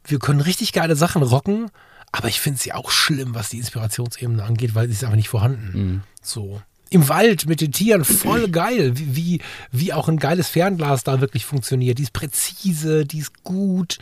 [0.05, 1.69] Wir können richtig geile Sachen rocken,
[2.13, 5.29] aber ich finde sie auch schlimm, was die Inspirationsebene angeht, weil sie ist einfach nicht
[5.29, 5.71] vorhanden.
[5.73, 6.01] Mhm.
[6.21, 11.21] So im Wald mit den Tieren voll geil, wie, wie, auch ein geiles Fernglas da
[11.21, 11.97] wirklich funktioniert.
[11.97, 13.99] Die ist präzise, die ist gut.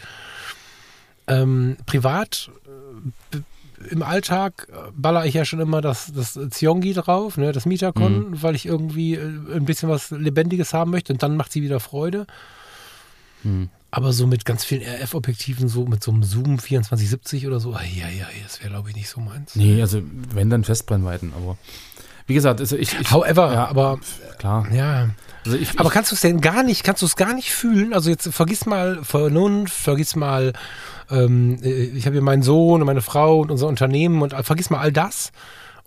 [1.27, 2.51] Ähm, privat
[3.33, 3.39] äh,
[3.89, 8.31] im Alltag äh, baller ich ja schon immer das, das Ziongi drauf, ne, das Mitakon,
[8.31, 8.41] mhm.
[8.41, 11.79] weil ich irgendwie äh, ein bisschen was Lebendiges haben möchte und dann macht sie wieder
[11.79, 12.27] Freude.
[13.43, 13.69] Mhm.
[13.91, 18.09] Aber so mit ganz vielen RF-Objektiven, so mit so einem Zoom 2470 oder so, ja,
[18.09, 19.55] ja, das wäre glaube ich nicht so meins.
[19.55, 20.01] Nee, also
[20.33, 21.57] wenn dann Festbrennweiten, aber
[22.27, 23.99] wie gesagt, also ich, ich However, ja, aber
[24.37, 24.67] klar.
[24.71, 25.09] Ja.
[25.45, 27.93] Also ich, aber kannst du es denn gar nicht, kannst du es gar nicht fühlen?
[27.93, 30.53] Also jetzt vergiss mal Vernunft, vergiss mal,
[31.11, 34.71] ähm, äh, ich habe hier meinen Sohn und meine Frau und unser Unternehmen und vergiss
[34.71, 35.31] mal all das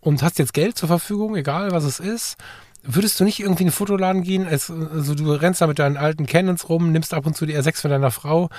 [0.01, 2.37] und hast jetzt Geld zur Verfügung, egal was es ist.
[2.85, 4.47] Würdest du nicht irgendwie in den Fotoladen gehen?
[4.47, 7.81] Also du rennst da mit deinen alten Canons rum, nimmst ab und zu die R6
[7.81, 8.51] von deiner Frau.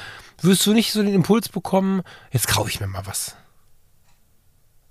[0.41, 3.35] Würdest du nicht so den Impuls bekommen, jetzt kaufe ich mir mal was?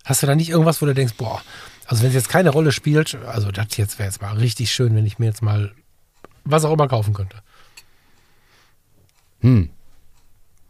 [0.07, 1.43] Hast du da nicht irgendwas, wo du denkst, boah,
[1.89, 4.95] also wenn es jetzt keine Rolle spielt, also das jetzt wäre jetzt mal richtig schön,
[4.95, 5.73] wenn ich mir jetzt mal
[6.45, 7.39] was auch immer kaufen könnte.
[9.41, 9.71] Hm.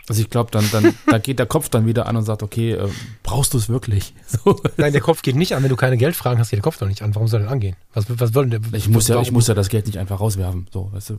[0.08, 2.72] Also ich glaube, dann, dann da geht der Kopf dann wieder an und sagt, okay,
[2.72, 2.88] äh,
[3.22, 4.14] brauchst du es wirklich?
[4.28, 4.60] So.
[4.76, 6.86] Nein, der Kopf geht nicht an, wenn du keine Geldfragen hast, geht der Kopf doch
[6.86, 7.14] nicht an.
[7.14, 7.76] Warum soll der denn angehen?
[7.94, 8.60] Was, was wollen der?
[8.72, 10.66] Ich muss, ja, ich muss ja das Geld nicht einfach rauswerfen.
[10.70, 11.18] So, weißt du,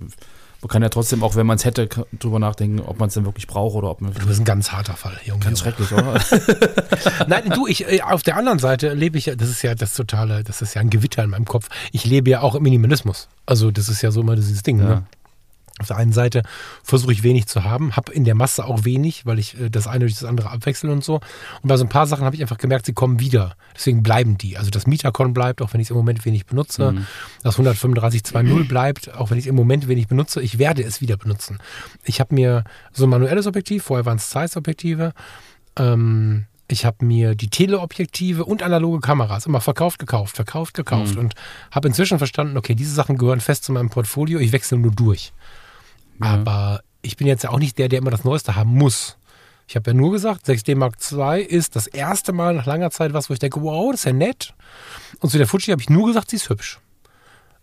[0.62, 1.88] man kann ja trotzdem, auch wenn man es hätte,
[2.19, 4.13] drüber nachdenken, ob man es denn wirklich braucht oder ob man.
[4.13, 5.43] Du bist ein ganz harter Fall, Junge.
[5.43, 6.19] Ganz schrecklich, oder?
[7.28, 9.93] Nein, du, ich, äh, auf der anderen Seite lebe ich ja, das ist ja das
[9.93, 11.69] totale, das ist ja ein Gewitter in meinem Kopf.
[11.93, 13.30] Ich lebe ja auch im Minimalismus.
[13.45, 14.84] Also, das ist ja so immer dieses Ding, ne?
[14.84, 14.89] ja.
[14.89, 15.04] ne?
[15.80, 16.44] Auf der einen Seite
[16.84, 19.88] versuche ich wenig zu haben, habe in der Masse auch wenig, weil ich äh, das
[19.88, 21.15] eine durch das andere abwechsel und so.
[21.15, 23.56] Und bei so ein paar Sachen habe ich einfach gemerkt, sie kommen wieder.
[23.76, 24.58] Deswegen bleiben die.
[24.58, 26.92] Also das Mietacon bleibt, auch wenn ich es im Moment wenig benutze.
[26.92, 27.08] Mhm.
[27.44, 30.42] Das 135.2.0 bleibt, auch wenn ich es im Moment wenig benutze.
[30.42, 31.60] Ich werde es wieder benutzen.
[32.04, 35.13] Ich habe mir so ein manuelles Objektiv, vorher waren es Zeiss-Objektive.
[35.78, 41.22] Ähm, ich habe mir die Teleobjektive und analoge Kameras immer verkauft, gekauft, verkauft, gekauft mhm.
[41.22, 41.36] und
[41.72, 45.34] habe inzwischen verstanden, okay, diese Sachen gehören fest zu meinem Portfolio, ich wechsle nur durch.
[46.19, 49.17] Aber ich bin jetzt ja auch nicht der, der immer das Neueste haben muss.
[49.67, 53.13] Ich habe ja nur gesagt, 6D Mark II ist das erste Mal nach langer Zeit
[53.13, 54.53] was, wo ich denke, wow, das ist ja nett.
[55.19, 56.79] Und zu der Fuji habe ich nur gesagt, sie ist hübsch.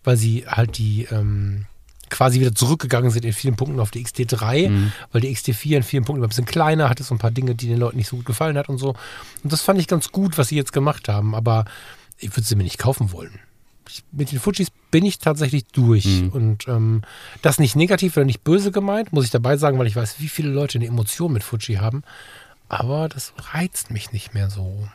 [0.03, 1.65] Weil sie halt die, ähm,
[2.09, 4.93] quasi wieder zurückgegangen sind in vielen Punkten auf die XT3, Mhm.
[5.11, 7.67] weil die XT4 in vielen Punkten ein bisschen kleiner hatte, so ein paar Dinge, die
[7.67, 8.95] den Leuten nicht so gut gefallen hat und so.
[9.43, 11.65] Und das fand ich ganz gut, was sie jetzt gemacht haben, aber
[12.17, 13.39] ich würde sie mir nicht kaufen wollen.
[14.11, 16.05] Mit den Fujis bin ich tatsächlich durch.
[16.05, 16.29] Mhm.
[16.29, 17.01] Und ähm,
[17.41, 20.27] das nicht negativ oder nicht böse gemeint, muss ich dabei sagen, weil ich weiß, wie
[20.27, 22.03] viele Leute eine Emotion mit Fuji haben.
[22.69, 24.87] Aber das reizt mich nicht mehr so.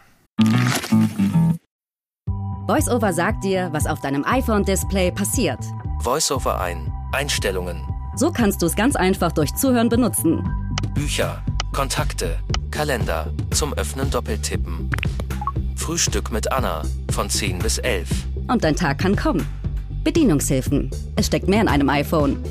[2.66, 5.58] VoiceOver sagt dir, was auf deinem iPhone-Display passiert.
[6.00, 6.92] Voiceover ein.
[7.12, 7.82] Einstellungen.
[8.16, 10.42] So kannst du es ganz einfach durch Zuhören benutzen.
[10.94, 11.42] Bücher.
[11.72, 12.38] Kontakte.
[12.70, 13.32] Kalender.
[13.50, 14.90] Zum Öffnen doppeltippen.
[15.76, 16.82] Frühstück mit Anna.
[17.10, 18.08] Von 10 bis 11.
[18.48, 19.46] Und dein Tag kann kommen.
[20.04, 20.90] Bedienungshilfen.
[21.16, 22.42] Es steckt mehr in einem iPhone.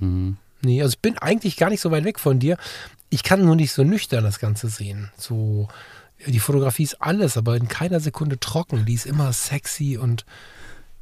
[0.00, 0.36] Mhm.
[0.62, 2.56] Nee, also ich bin eigentlich gar nicht so weit weg von dir.
[3.10, 5.10] Ich kann nur nicht so nüchtern das Ganze sehen.
[5.16, 5.68] So,
[6.26, 8.84] die Fotografie ist alles, aber in keiner Sekunde trocken.
[8.84, 10.24] Die ist immer sexy und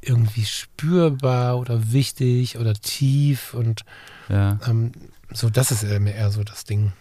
[0.01, 3.81] irgendwie spürbar oder wichtig oder tief und
[4.29, 4.59] Ja.
[4.67, 4.91] ähm,
[5.31, 6.93] so, das ist eher, eher so das Ding.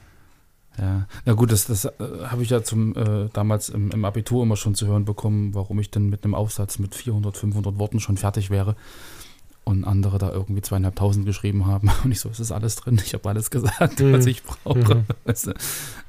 [0.79, 1.91] Ja, na gut, das, das äh,
[2.27, 5.79] habe ich ja zum äh, damals im, im Abitur immer schon zu hören bekommen, warum
[5.79, 8.75] ich denn mit einem Aufsatz mit 400, 500 Worten schon fertig wäre
[9.63, 13.15] und andere da irgendwie zweieinhalbtausend geschrieben haben und ich so, es ist alles drin, ich
[13.15, 14.13] habe alles gesagt, Mhm.
[14.13, 14.97] was ich brauche.
[14.97, 15.05] Mhm.
[15.25, 15.55] Weißt du?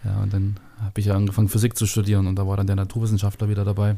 [0.04, 2.75] Ja, und dann habe ich ja angefangen Physik zu studieren und da war dann der
[2.75, 3.97] Naturwissenschaftler wieder dabei.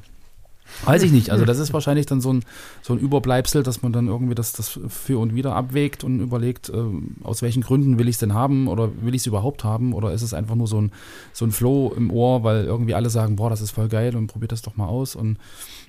[0.86, 1.30] Weiß ich nicht.
[1.30, 2.44] Also das ist wahrscheinlich dann so ein,
[2.82, 6.70] so ein Überbleibsel, dass man dann irgendwie das, das für und wieder abwägt und überlegt,
[6.70, 6.84] äh,
[7.24, 10.12] aus welchen Gründen will ich es denn haben oder will ich es überhaupt haben oder
[10.12, 10.92] ist es einfach nur so ein,
[11.34, 14.28] so ein Flow im Ohr, weil irgendwie alle sagen, boah, das ist voll geil und
[14.28, 15.38] probiert das doch mal aus und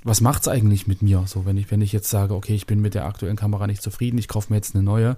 [0.05, 1.25] was macht es eigentlich mit mir?
[1.27, 3.83] So, wenn ich, wenn ich jetzt sage, okay, ich bin mit der aktuellen Kamera nicht
[3.83, 5.17] zufrieden, ich kaufe mir jetzt eine neue,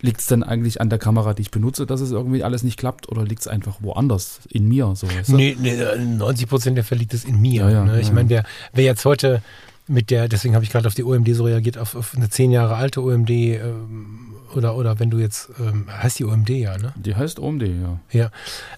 [0.00, 2.78] liegt es denn eigentlich an der Kamera, die ich benutze, dass es irgendwie alles nicht
[2.78, 4.92] klappt oder liegt es einfach woanders in mir?
[4.96, 5.36] So, weißt du?
[5.36, 7.62] Nee, nee, 90 Prozent der Fälle liegt es in mir.
[7.62, 8.00] Ja, ja, ne?
[8.00, 9.42] Ich ja, meine, der, wer jetzt heute
[9.86, 12.50] mit der, deswegen habe ich gerade auf die OMD so reagiert, auf, auf eine zehn
[12.50, 16.92] Jahre alte OMD ähm, oder, oder wenn du jetzt, ähm, heißt die OMD ja, ne?
[16.96, 18.00] Die heißt OMD, ja.
[18.10, 18.30] Ja.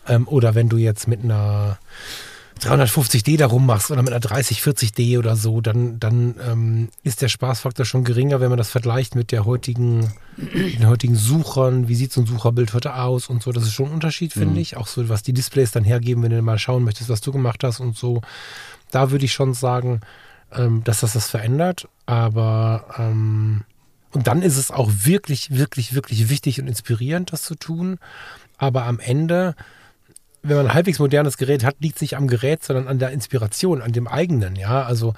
[0.08, 1.78] Ähm, oder wenn du jetzt mit einer
[2.64, 7.84] 350D da rummachst oder mit einer 3040D oder so, dann, dann ähm, ist der Spaßfaktor
[7.86, 11.88] schon geringer, wenn man das vergleicht mit der heutigen, den heutigen Suchern.
[11.88, 13.52] Wie sieht so ein Sucherbild heute aus und so?
[13.52, 14.60] Das ist schon ein Unterschied, finde Mhm.
[14.60, 14.76] ich.
[14.76, 17.62] Auch so, was die Displays dann hergeben, wenn du mal schauen möchtest, was du gemacht
[17.64, 18.20] hast und so.
[18.90, 20.00] Da würde ich schon sagen,
[20.52, 21.88] ähm, dass das das verändert.
[22.06, 23.62] Aber ähm,
[24.12, 27.98] und dann ist es auch wirklich, wirklich, wirklich wichtig und inspirierend, das zu tun.
[28.58, 29.56] Aber am Ende,
[30.44, 33.10] wenn man ein halbwegs modernes Gerät hat, liegt es nicht am Gerät, sondern an der
[33.10, 34.56] Inspiration, an dem eigenen.
[34.56, 35.14] Ja, also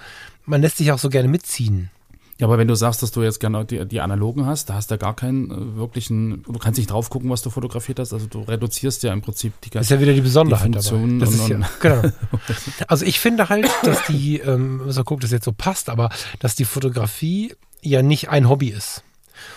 [0.46, 1.90] man lässt sich auch so gerne mitziehen.
[2.38, 4.90] Ja, aber wenn du sagst, dass du jetzt gerne die, die analogen hast, da hast
[4.90, 8.12] du ja gar keinen äh, wirklichen, du kannst nicht drauf gucken, was du fotografiert hast,
[8.12, 11.18] also du reduzierst ja im Prinzip die Das ist ja wieder die Besonderheit Die Funktion
[11.18, 11.32] dabei.
[11.32, 12.02] Das und- ja, genau.
[12.88, 15.88] Also ich finde halt, dass die, ähm, muss mal gucken, ob das jetzt so passt,
[15.88, 19.02] aber dass die Fotografie ja nicht ein Hobby ist,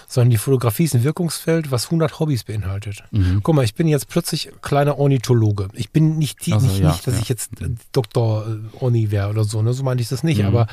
[0.08, 3.04] sondern die Fotografie ist ein Wirkungsfeld, was 100 Hobbys beinhaltet.
[3.12, 3.42] Mhm.
[3.44, 5.68] Guck mal, ich bin jetzt plötzlich kleiner Ornithologe.
[5.74, 7.22] Ich bin nicht, die, Also, nicht, ja, nicht dass ja.
[7.22, 9.74] ich jetzt äh, Doktor äh, Orni wäre oder so, ne?
[9.74, 10.46] so meine ich das nicht, Mhm.
[10.48, 10.68] aber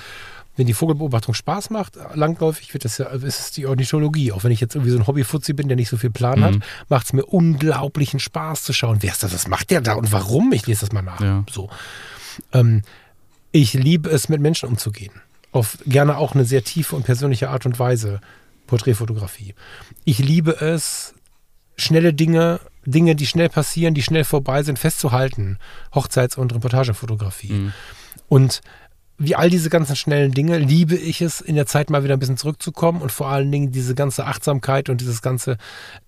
[0.59, 4.33] wenn die Vogelbeobachtung Spaß macht, langläufig wird das ja, ist es die Ornithologie.
[4.33, 6.55] Auch wenn ich jetzt irgendwie so ein Hobbyfuzzi bin, der nicht so viel Plan hat,
[6.55, 6.63] Mhm.
[6.89, 10.13] macht es mir unglaublichen Spaß zu schauen, wer ist das, was macht der da und
[10.13, 10.53] warum?
[10.53, 11.21] Ich lese das mal nach.
[11.21, 11.45] Ja.
[11.51, 11.69] So.
[12.53, 12.83] Ähm,
[13.53, 15.13] ich liebe es, mit Menschen umzugehen.
[15.53, 18.21] Auf gerne auch eine sehr tiefe und persönliche Art und Weise.
[18.67, 19.55] Porträtfotografie.
[20.05, 21.15] Ich liebe es,
[21.77, 25.59] schnelle Dinge, Dinge, die schnell passieren, die schnell vorbei sind, festzuhalten.
[25.95, 27.53] Hochzeits- und Reportagefotografie.
[27.53, 27.73] Mhm.
[28.29, 28.61] Und
[29.19, 32.19] wie all diese ganzen schnellen Dinge liebe ich es, in der Zeit mal wieder ein
[32.19, 35.57] bisschen zurückzukommen und vor allen Dingen diese ganze Achtsamkeit und dieses ganze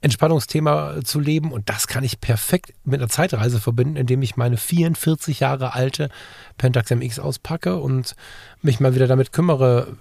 [0.02, 1.50] Entspannungsthema zu leben.
[1.50, 6.10] Und das kann ich perfekt mit einer Zeitreise verbinden, indem ich meine 44 Jahre alte
[6.58, 8.14] Pentax MX auspacke und
[8.60, 9.96] mich mal wieder damit kümmere,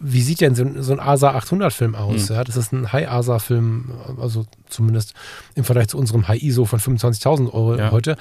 [0.00, 2.28] wie sieht denn so, ein- so ein ASA 800 Film aus?
[2.30, 2.34] Mhm.
[2.36, 5.14] Ja, das ist ein High ASA Film, also zumindest
[5.54, 7.90] im Vergleich zu unserem High ISO von 25.000 Euro Ja.
[7.90, 8.16] heute.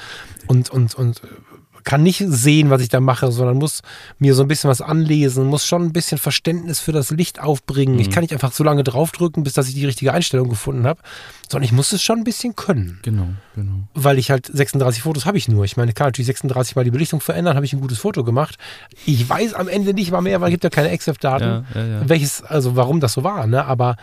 [0.48, 1.22] Und, und, und
[1.84, 3.82] kann nicht sehen, was ich da mache, sondern muss
[4.18, 7.98] mir so ein bisschen was anlesen, muss schon ein bisschen Verständnis für das Licht aufbringen.
[8.00, 8.12] Ich Mhm.
[8.12, 11.00] kann nicht einfach so lange draufdrücken, bis dass ich die richtige Einstellung gefunden habe,
[11.50, 13.74] sondern ich muss es schon ein bisschen können Genau, genau.
[13.94, 15.64] weil ich halt 36 Fotos habe ich nur.
[15.66, 18.58] Ich meine, kann natürlich 36 mal die Belichtung verändern, habe ich ein gutes Foto gemacht.
[19.06, 21.86] Ich weiß am Ende nicht mal mehr, weil es gibt ja keine EXIF-Daten, Ja, ja,
[21.88, 22.10] ja.
[22.10, 23.66] welches, also warum das so war, ne?
[23.66, 23.96] Aber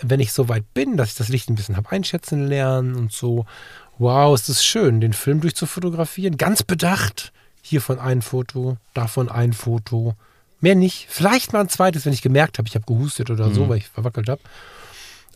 [0.00, 3.12] wenn ich so weit bin, dass ich das Licht ein bisschen habe einschätzen lernen und
[3.12, 3.44] so,
[4.02, 6.36] wow, ist das schön, den Film durchzufotografieren.
[6.36, 7.32] Ganz bedacht.
[7.62, 10.14] Hiervon ein Foto, davon ein Foto.
[10.60, 11.06] Mehr nicht.
[11.08, 13.68] Vielleicht mal ein zweites, wenn ich gemerkt habe, ich habe gehustet oder so, Mhm.
[13.70, 14.40] weil ich verwackelt habe.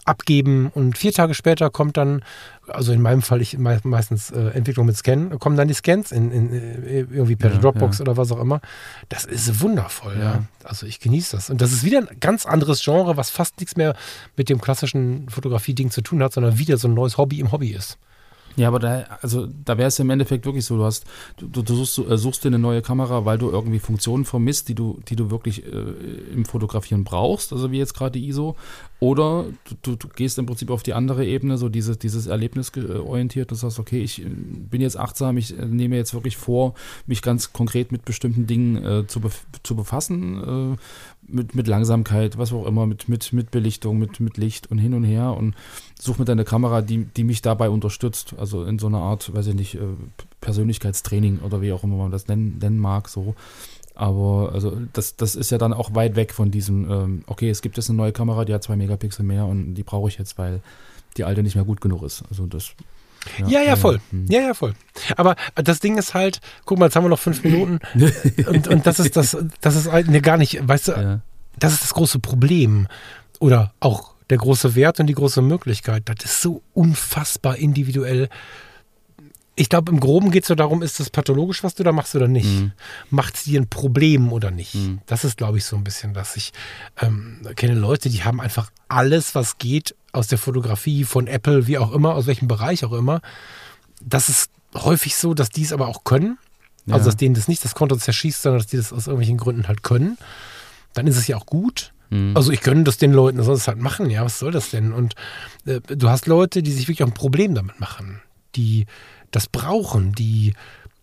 [0.04, 2.22] abgeben und vier Tage später kommt dann,
[2.68, 6.12] also in meinem Fall, ich me meistens äh, Entwicklung mit Scan, kommen dann die Scans
[6.12, 8.02] in, in, äh, irgendwie per Ja, Dropbox ja.
[8.02, 8.60] oder was auch immer.
[9.08, 10.22] Das ist wundervoll, ja.
[10.22, 10.42] Ja.
[10.62, 11.50] Also ich genieße das.
[11.50, 13.96] Und das ist wieder ein ganz anderes Genre, was fast nichts mehr
[14.36, 17.70] mit dem klassischen Fotografie-Ding zu tun hat, sondern wieder so ein neues Hobby im Hobby
[17.70, 17.98] ist.
[18.56, 21.04] Ja, aber da, also da wäre es im Endeffekt wirklich so, du hast,
[21.36, 24.74] du, du suchst, äh, suchst dir eine neue Kamera, weil du irgendwie Funktionen vermisst, die
[24.74, 25.78] du, die du wirklich äh,
[26.32, 28.56] im Fotografieren brauchst, also wie jetzt gerade die ISO.
[28.98, 32.72] Oder du, du, du gehst im Prinzip auf die andere Ebene, so dieses, dieses Erlebnis
[32.76, 36.38] äh, orientiert, du sagst, okay, ich äh, bin jetzt achtsam, ich äh, nehme jetzt wirklich
[36.38, 36.72] vor,
[37.06, 40.78] mich ganz konkret mit bestimmten Dingen äh, zu, bef zu befassen,
[41.28, 44.94] mit, mit Langsamkeit, was auch immer, mit, mit, mit Belichtung, mit, mit Licht und hin
[44.94, 45.54] und her und
[45.98, 48.34] such mir deine Kamera, die, die mich dabei unterstützt.
[48.38, 49.80] Also in so einer Art, weiß ich nicht, äh,
[50.40, 53.34] Persönlichkeitstraining oder wie auch immer man das nennen, nennen mag, so.
[53.94, 57.62] Aber also das, das ist ja dann auch weit weg von diesem, ähm, okay, es
[57.62, 60.36] gibt jetzt eine neue Kamera, die hat zwei Megapixel mehr und die brauche ich jetzt,
[60.36, 60.60] weil
[61.16, 62.22] die alte nicht mehr gut genug ist.
[62.28, 62.72] Also das.
[63.46, 64.00] Ja, ja, voll.
[64.10, 64.26] hm.
[64.28, 64.74] Ja, ja, voll.
[65.16, 67.78] Aber das Ding ist halt, guck mal, jetzt haben wir noch fünf Minuten
[68.48, 71.20] und, und das ist das, das ist halt ne, gar nicht, weißt du, Ja.
[71.58, 72.86] das ist das große Problem.
[73.38, 76.02] Oder auch der große Wert und die große Möglichkeit.
[76.06, 78.28] Das ist so unfassbar individuell.
[79.58, 82.14] Ich glaube, im Groben geht es so darum, ist das pathologisch, was du da machst
[82.14, 82.46] oder nicht?
[82.46, 82.72] Mhm.
[83.08, 84.74] Macht es dir ein Problem oder nicht?
[84.74, 85.00] Mhm.
[85.06, 86.52] Das ist, glaube ich, so ein bisschen, dass ich
[87.00, 91.78] ähm, kenne Leute, die haben einfach alles, was geht aus der Fotografie, von Apple, wie
[91.78, 93.20] auch immer, aus welchem Bereich auch immer.
[94.02, 96.38] Das ist häufig so, dass die es aber auch können.
[96.88, 97.04] Also, Ja.
[97.06, 99.82] dass denen das nicht das Konto zerschießt, sondern dass die das aus irgendwelchen Gründen halt
[99.82, 100.18] können.
[100.94, 101.92] Dann ist es ja auch gut.
[102.10, 102.36] Mhm.
[102.36, 104.92] Also ich gönne das den Leuten, es halt machen, ja, was soll das denn?
[104.92, 105.14] Und
[105.64, 108.20] äh, du hast Leute, die sich wirklich auch ein Problem damit machen,
[108.54, 108.86] die
[109.32, 110.54] das brauchen, die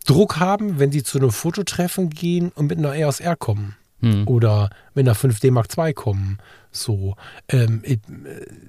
[0.06, 4.26] Druck haben, wenn sie zu einem Fototreffen gehen und mit einer EOS R kommen Hm.
[4.28, 6.38] oder mit einer 5D Mark II kommen.
[6.76, 7.14] So,
[7.48, 8.00] ähm, ich,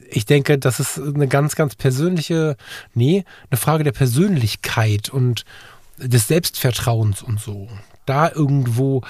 [0.10, 2.56] ich denke, das ist eine ganz, ganz persönliche,
[2.94, 5.44] nee, eine Frage der Persönlichkeit und
[5.98, 7.68] des Selbstvertrauens und so.
[8.06, 9.02] Da irgendwo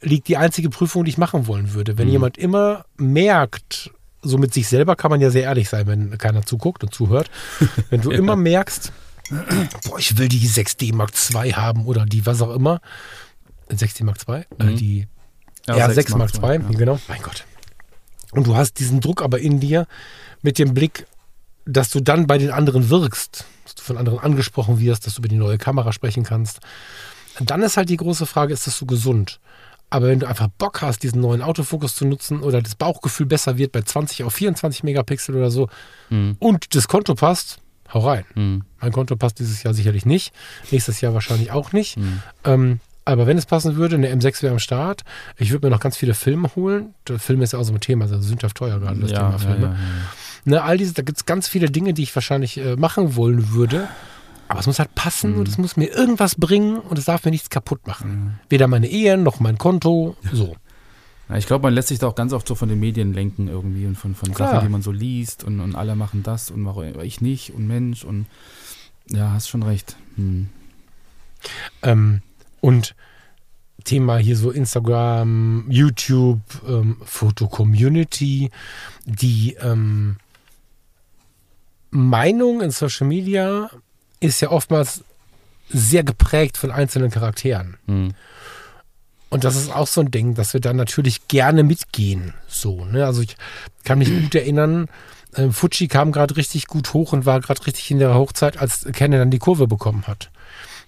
[0.00, 1.96] liegt die einzige Prüfung, die ich machen wollen würde.
[1.98, 3.90] Wenn jemand immer merkt,
[4.22, 7.30] so mit sich selber kann man ja sehr ehrlich sein, wenn keiner zuguckt und zuhört.
[7.90, 8.92] Wenn du immer merkst,
[9.84, 12.80] boah, ich will die 6D Mark II haben oder die was auch immer.
[13.70, 14.34] 6D Mark II?
[14.58, 14.76] Äh, Mhm.
[14.76, 15.06] die
[15.66, 16.78] Ja, ja, 6 6 Mark II, ja.
[16.78, 17.00] genau.
[17.08, 17.44] Mein Gott.
[18.32, 19.86] Und du hast diesen Druck aber in dir
[20.42, 21.06] mit dem Blick,
[21.64, 25.20] dass du dann bei den anderen wirkst, dass du von anderen angesprochen wirst, dass du
[25.20, 26.58] über die neue Kamera sprechen kannst.
[27.38, 29.38] Und dann ist halt die große Frage, ist das so gesund?
[29.90, 33.58] Aber wenn du einfach Bock hast, diesen neuen Autofokus zu nutzen oder das Bauchgefühl besser
[33.58, 35.68] wird bei 20 auf 24 Megapixel oder so
[36.08, 36.36] Hm.
[36.38, 37.58] und das Konto passt,
[37.92, 38.24] hau rein.
[38.32, 38.64] Hm.
[38.80, 40.32] Mein Konto passt dieses Jahr sicherlich nicht.
[40.70, 41.96] Nächstes Jahr wahrscheinlich auch nicht.
[41.96, 42.22] Hm.
[42.44, 45.02] Ähm, aber wenn es passen würde, eine M6 wäre am Start.
[45.36, 46.94] Ich würde mir noch ganz viele Filme holen.
[47.08, 49.30] Der Film ist ja auch so ein Thema, also sündhaft teuer gerade, das Ja, Thema
[49.32, 49.66] ja, Filme.
[49.66, 49.76] ja, ja.
[50.44, 53.50] Ne, all diese, da gibt es ganz viele Dinge, die ich wahrscheinlich äh, machen wollen
[53.52, 53.88] würde.
[54.48, 55.38] Aber es muss halt passen Mhm.
[55.38, 58.38] und es muss mir irgendwas bringen und es darf mir nichts kaputt machen.
[58.50, 60.16] Weder meine Ehen noch mein Konto.
[60.32, 60.56] So.
[61.28, 63.48] Ja, ich glaube, man lässt sich da auch ganz oft so von den Medien lenken
[63.48, 64.34] irgendwie und von, von.
[64.34, 67.66] Sachen, die man so liest und, und alle machen das und warum ich nicht und
[67.66, 68.26] Mensch und
[69.08, 69.96] ja, hast schon recht.
[70.16, 70.48] Hm.
[71.82, 72.20] Ähm,
[72.62, 72.94] und
[73.84, 78.50] Thema hier so Instagram, YouTube, ähm, Foto-Community,
[79.04, 80.16] die ähm,
[81.90, 83.70] Meinung in Social Media
[84.20, 85.04] ist ja oftmals
[85.68, 87.76] sehr geprägt von einzelnen Charakteren.
[87.86, 88.14] Hm.
[89.28, 92.34] Und das ist auch so ein Ding, dass wir da natürlich gerne mitgehen.
[92.46, 93.04] So, ne?
[93.04, 93.36] Also ich
[93.82, 94.88] kann mich gut erinnern,
[95.34, 98.86] äh, Fuji kam gerade richtig gut hoch und war gerade richtig in der Hochzeit, als
[98.92, 100.30] Canon dann die Kurve bekommen hat.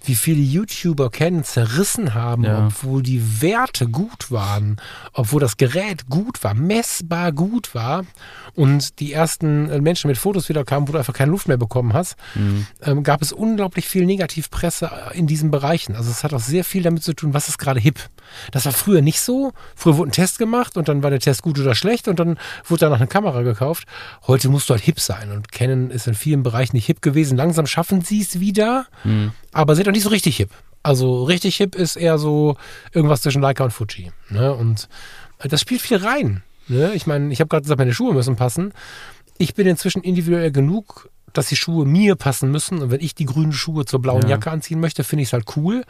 [0.07, 2.67] Wie viele YouTuber Canon zerrissen haben, Ja.
[2.67, 4.77] obwohl die Werte gut waren,
[5.13, 8.05] obwohl das Gerät gut war, messbar gut war
[8.55, 11.57] und die ersten äh, Menschen mit Fotos wieder kamen, wo du einfach keine Luft mehr
[11.57, 12.67] bekommen hast, Hm.
[12.83, 15.95] ähm, gab es unglaublich viel Negativpresse äh, in diesen Bereichen.
[15.97, 17.99] Also es hat auch sehr viel damit zu tun, was ist gerade hip.
[18.53, 19.53] Das war früher nicht so.
[19.75, 22.39] Früher wurde ein Test gemacht und dann war der Test gut oder schlecht und dann
[22.67, 23.85] wurde danach eine Kamera gekauft.
[24.27, 27.37] Heute musst du halt hip sein und Canon ist in vielen Bereichen nicht hip gewesen.
[27.37, 29.33] Langsam schaffen sie es wieder, Hm.
[29.55, 30.51] Aber sind noch nicht so richtig hip.
[30.83, 32.57] Also richtig hip ist eher so
[32.93, 34.13] irgendwas zwischen Leica und Fuji.
[34.29, 34.53] Ne?
[34.53, 34.89] Und
[35.39, 36.43] äh, das spielt viel rein.
[36.69, 36.93] Ne?
[36.95, 38.73] Ich meine, ich habe gerade gesagt, meine Schuhe müssen passen.
[39.39, 42.81] Ich bin inzwischen individuell genug, dass die Schuhe mir passen müssen.
[42.83, 44.31] Und wenn ich die grünen Schuhe zur blauen Ja.
[44.31, 45.85] Jacke anziehen möchte, finde ich es halt cool.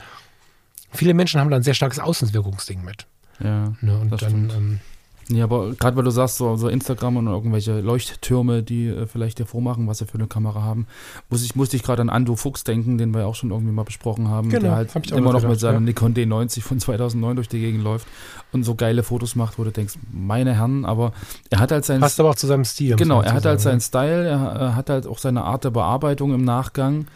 [0.93, 3.07] Viele Menschen haben da ein sehr starkes Außenwirkungsding mit.
[3.41, 3.99] Ja, Ne?
[3.99, 4.81] Und dann, ähm,
[5.29, 9.39] Ja, aber gerade weil du sagst, so, so Instagram und irgendwelche Leuchttürme, die äh, vielleicht
[9.39, 10.87] dir vormachen, was sie für eine Kamera haben,
[11.31, 13.85] muss ich, musste ich gerade an Ando Fuchs denken, den wir auch schon irgendwie mal
[13.85, 15.81] besprochen haben, Genau, der halt hab immer noch gedacht, mit seinem ja.
[15.81, 18.07] Nikon D90 von 2009 durch die Gegend läuft
[18.53, 21.13] und so geile Fotos macht, wo du denkst, meine Herren, aber
[21.51, 22.97] er hat halt sein Passt aber auch zu seinem Stil.
[22.97, 26.45] Genau, er hat halt seinen Style, er, hat halt auch seine Art der Bearbeitung im
[26.45, 27.07] Nachgang.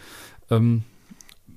[0.49, 0.83] Ähm,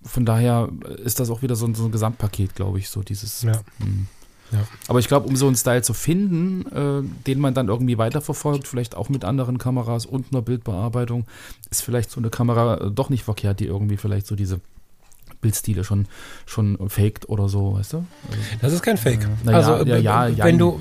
[0.04, 0.68] von daher
[1.02, 3.42] ist das auch wieder so ein, so ein Gesamtpaket, glaube ich, so dieses.
[3.42, 3.52] Ja.
[3.78, 4.06] Hm.
[4.52, 4.60] Ja.
[4.88, 8.68] Aber ich glaube, um so einen Style zu finden, äh, den man dann irgendwie weiterverfolgt,
[8.68, 11.24] vielleicht auch mit anderen Kameras und einer Bildbearbeitung,
[11.70, 14.60] ist vielleicht so eine Kamera äh, doch nicht verkehrt, die irgendwie vielleicht so diese
[15.40, 16.06] Bildstile schon,
[16.46, 17.96] schon faked oder so, weißt du?
[18.30, 19.26] Also, Das ist kein Fake.
[19.44, 20.80] Na ja, also, ja, äh, ja, wenn du,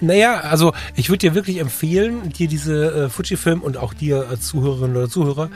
[0.00, 4.46] naja, also ich würde dir wirklich empfehlen, dir diese äh, Fujifilm und auch dir als
[4.48, 5.48] Zuhörerinnen oder Zuhörer,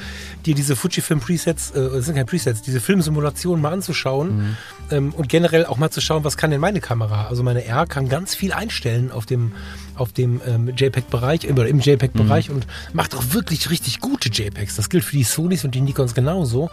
[0.46, 4.56] dir diese Fujifilm Presets, äh, das sind keine Presets, diese Filmsimulationen mal anzuschauen Mhm.
[4.90, 7.26] ähm, und generell auch mal zu schauen, was kann denn meine Kamera?
[7.28, 9.52] Also meine R kann ganz viel einstellen auf dem,
[9.96, 12.54] auf dem ähm, JPEG-Bereich, oder im JPEG-Bereich Mhm.
[12.56, 14.76] und macht auch wirklich richtig gute JPEGs.
[14.76, 16.70] Das gilt für die Sonys und die Nikons genauso.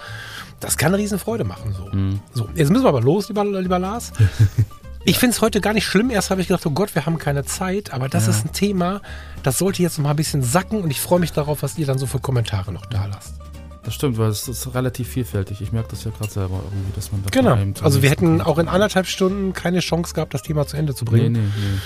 [0.60, 1.74] Das kann eine riesen Freude machen.
[1.78, 2.20] So, Mhm.
[2.34, 4.12] so jetzt müssen wir aber los, lieber, lieber Lars.
[5.10, 6.10] Ich finde es heute gar nicht schlimm.
[6.10, 7.94] Erst habe ich gedacht, oh Gott, wir haben keine Zeit.
[7.94, 8.32] Aber das Ja.
[8.32, 9.02] ist ein Thema,
[9.42, 10.82] das sollte jetzt noch mal ein bisschen sacken.
[10.82, 13.36] Und ich freue mich darauf, was ihr dann so für Kommentare noch da lasst.
[13.84, 15.62] Das stimmt, weil es ist relativ vielfältig.
[15.62, 17.58] Ich merke das ja gerade selber irgendwie, dass man da Genau.
[17.86, 21.06] Also wir hätten auch in anderthalb Stunden keine Chance gehabt, das Thema zu Ende zu
[21.06, 21.32] Nee, bringen.
[21.32, 21.80] nee, nee.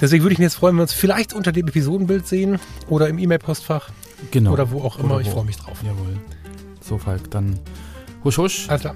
[0.00, 3.08] Deswegen würde ich mich jetzt freuen, wenn wir uns vielleicht unter dem Episodenbild sehen oder
[3.08, 3.90] im E-Mail-Postfach
[4.32, 4.50] Genau.
[4.52, 5.12] oder wo auch immer.
[5.14, 5.34] Oder ich wo.
[5.34, 5.78] freue mich drauf.
[5.84, 6.18] Jawohl.
[6.80, 7.60] So, Falk, dann
[8.24, 8.68] husch, husch.
[8.68, 8.94] Alles klar.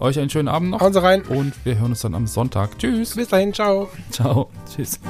[0.00, 0.80] Euch einen schönen Abend noch.
[0.80, 1.22] Hauen Sie rein.
[1.22, 2.78] Und wir hören uns dann am Sonntag.
[2.78, 3.14] Tschüss.
[3.14, 3.52] Bis dahin.
[3.54, 3.88] Ciao.
[4.10, 4.50] Ciao.
[4.74, 5.00] Tschüss.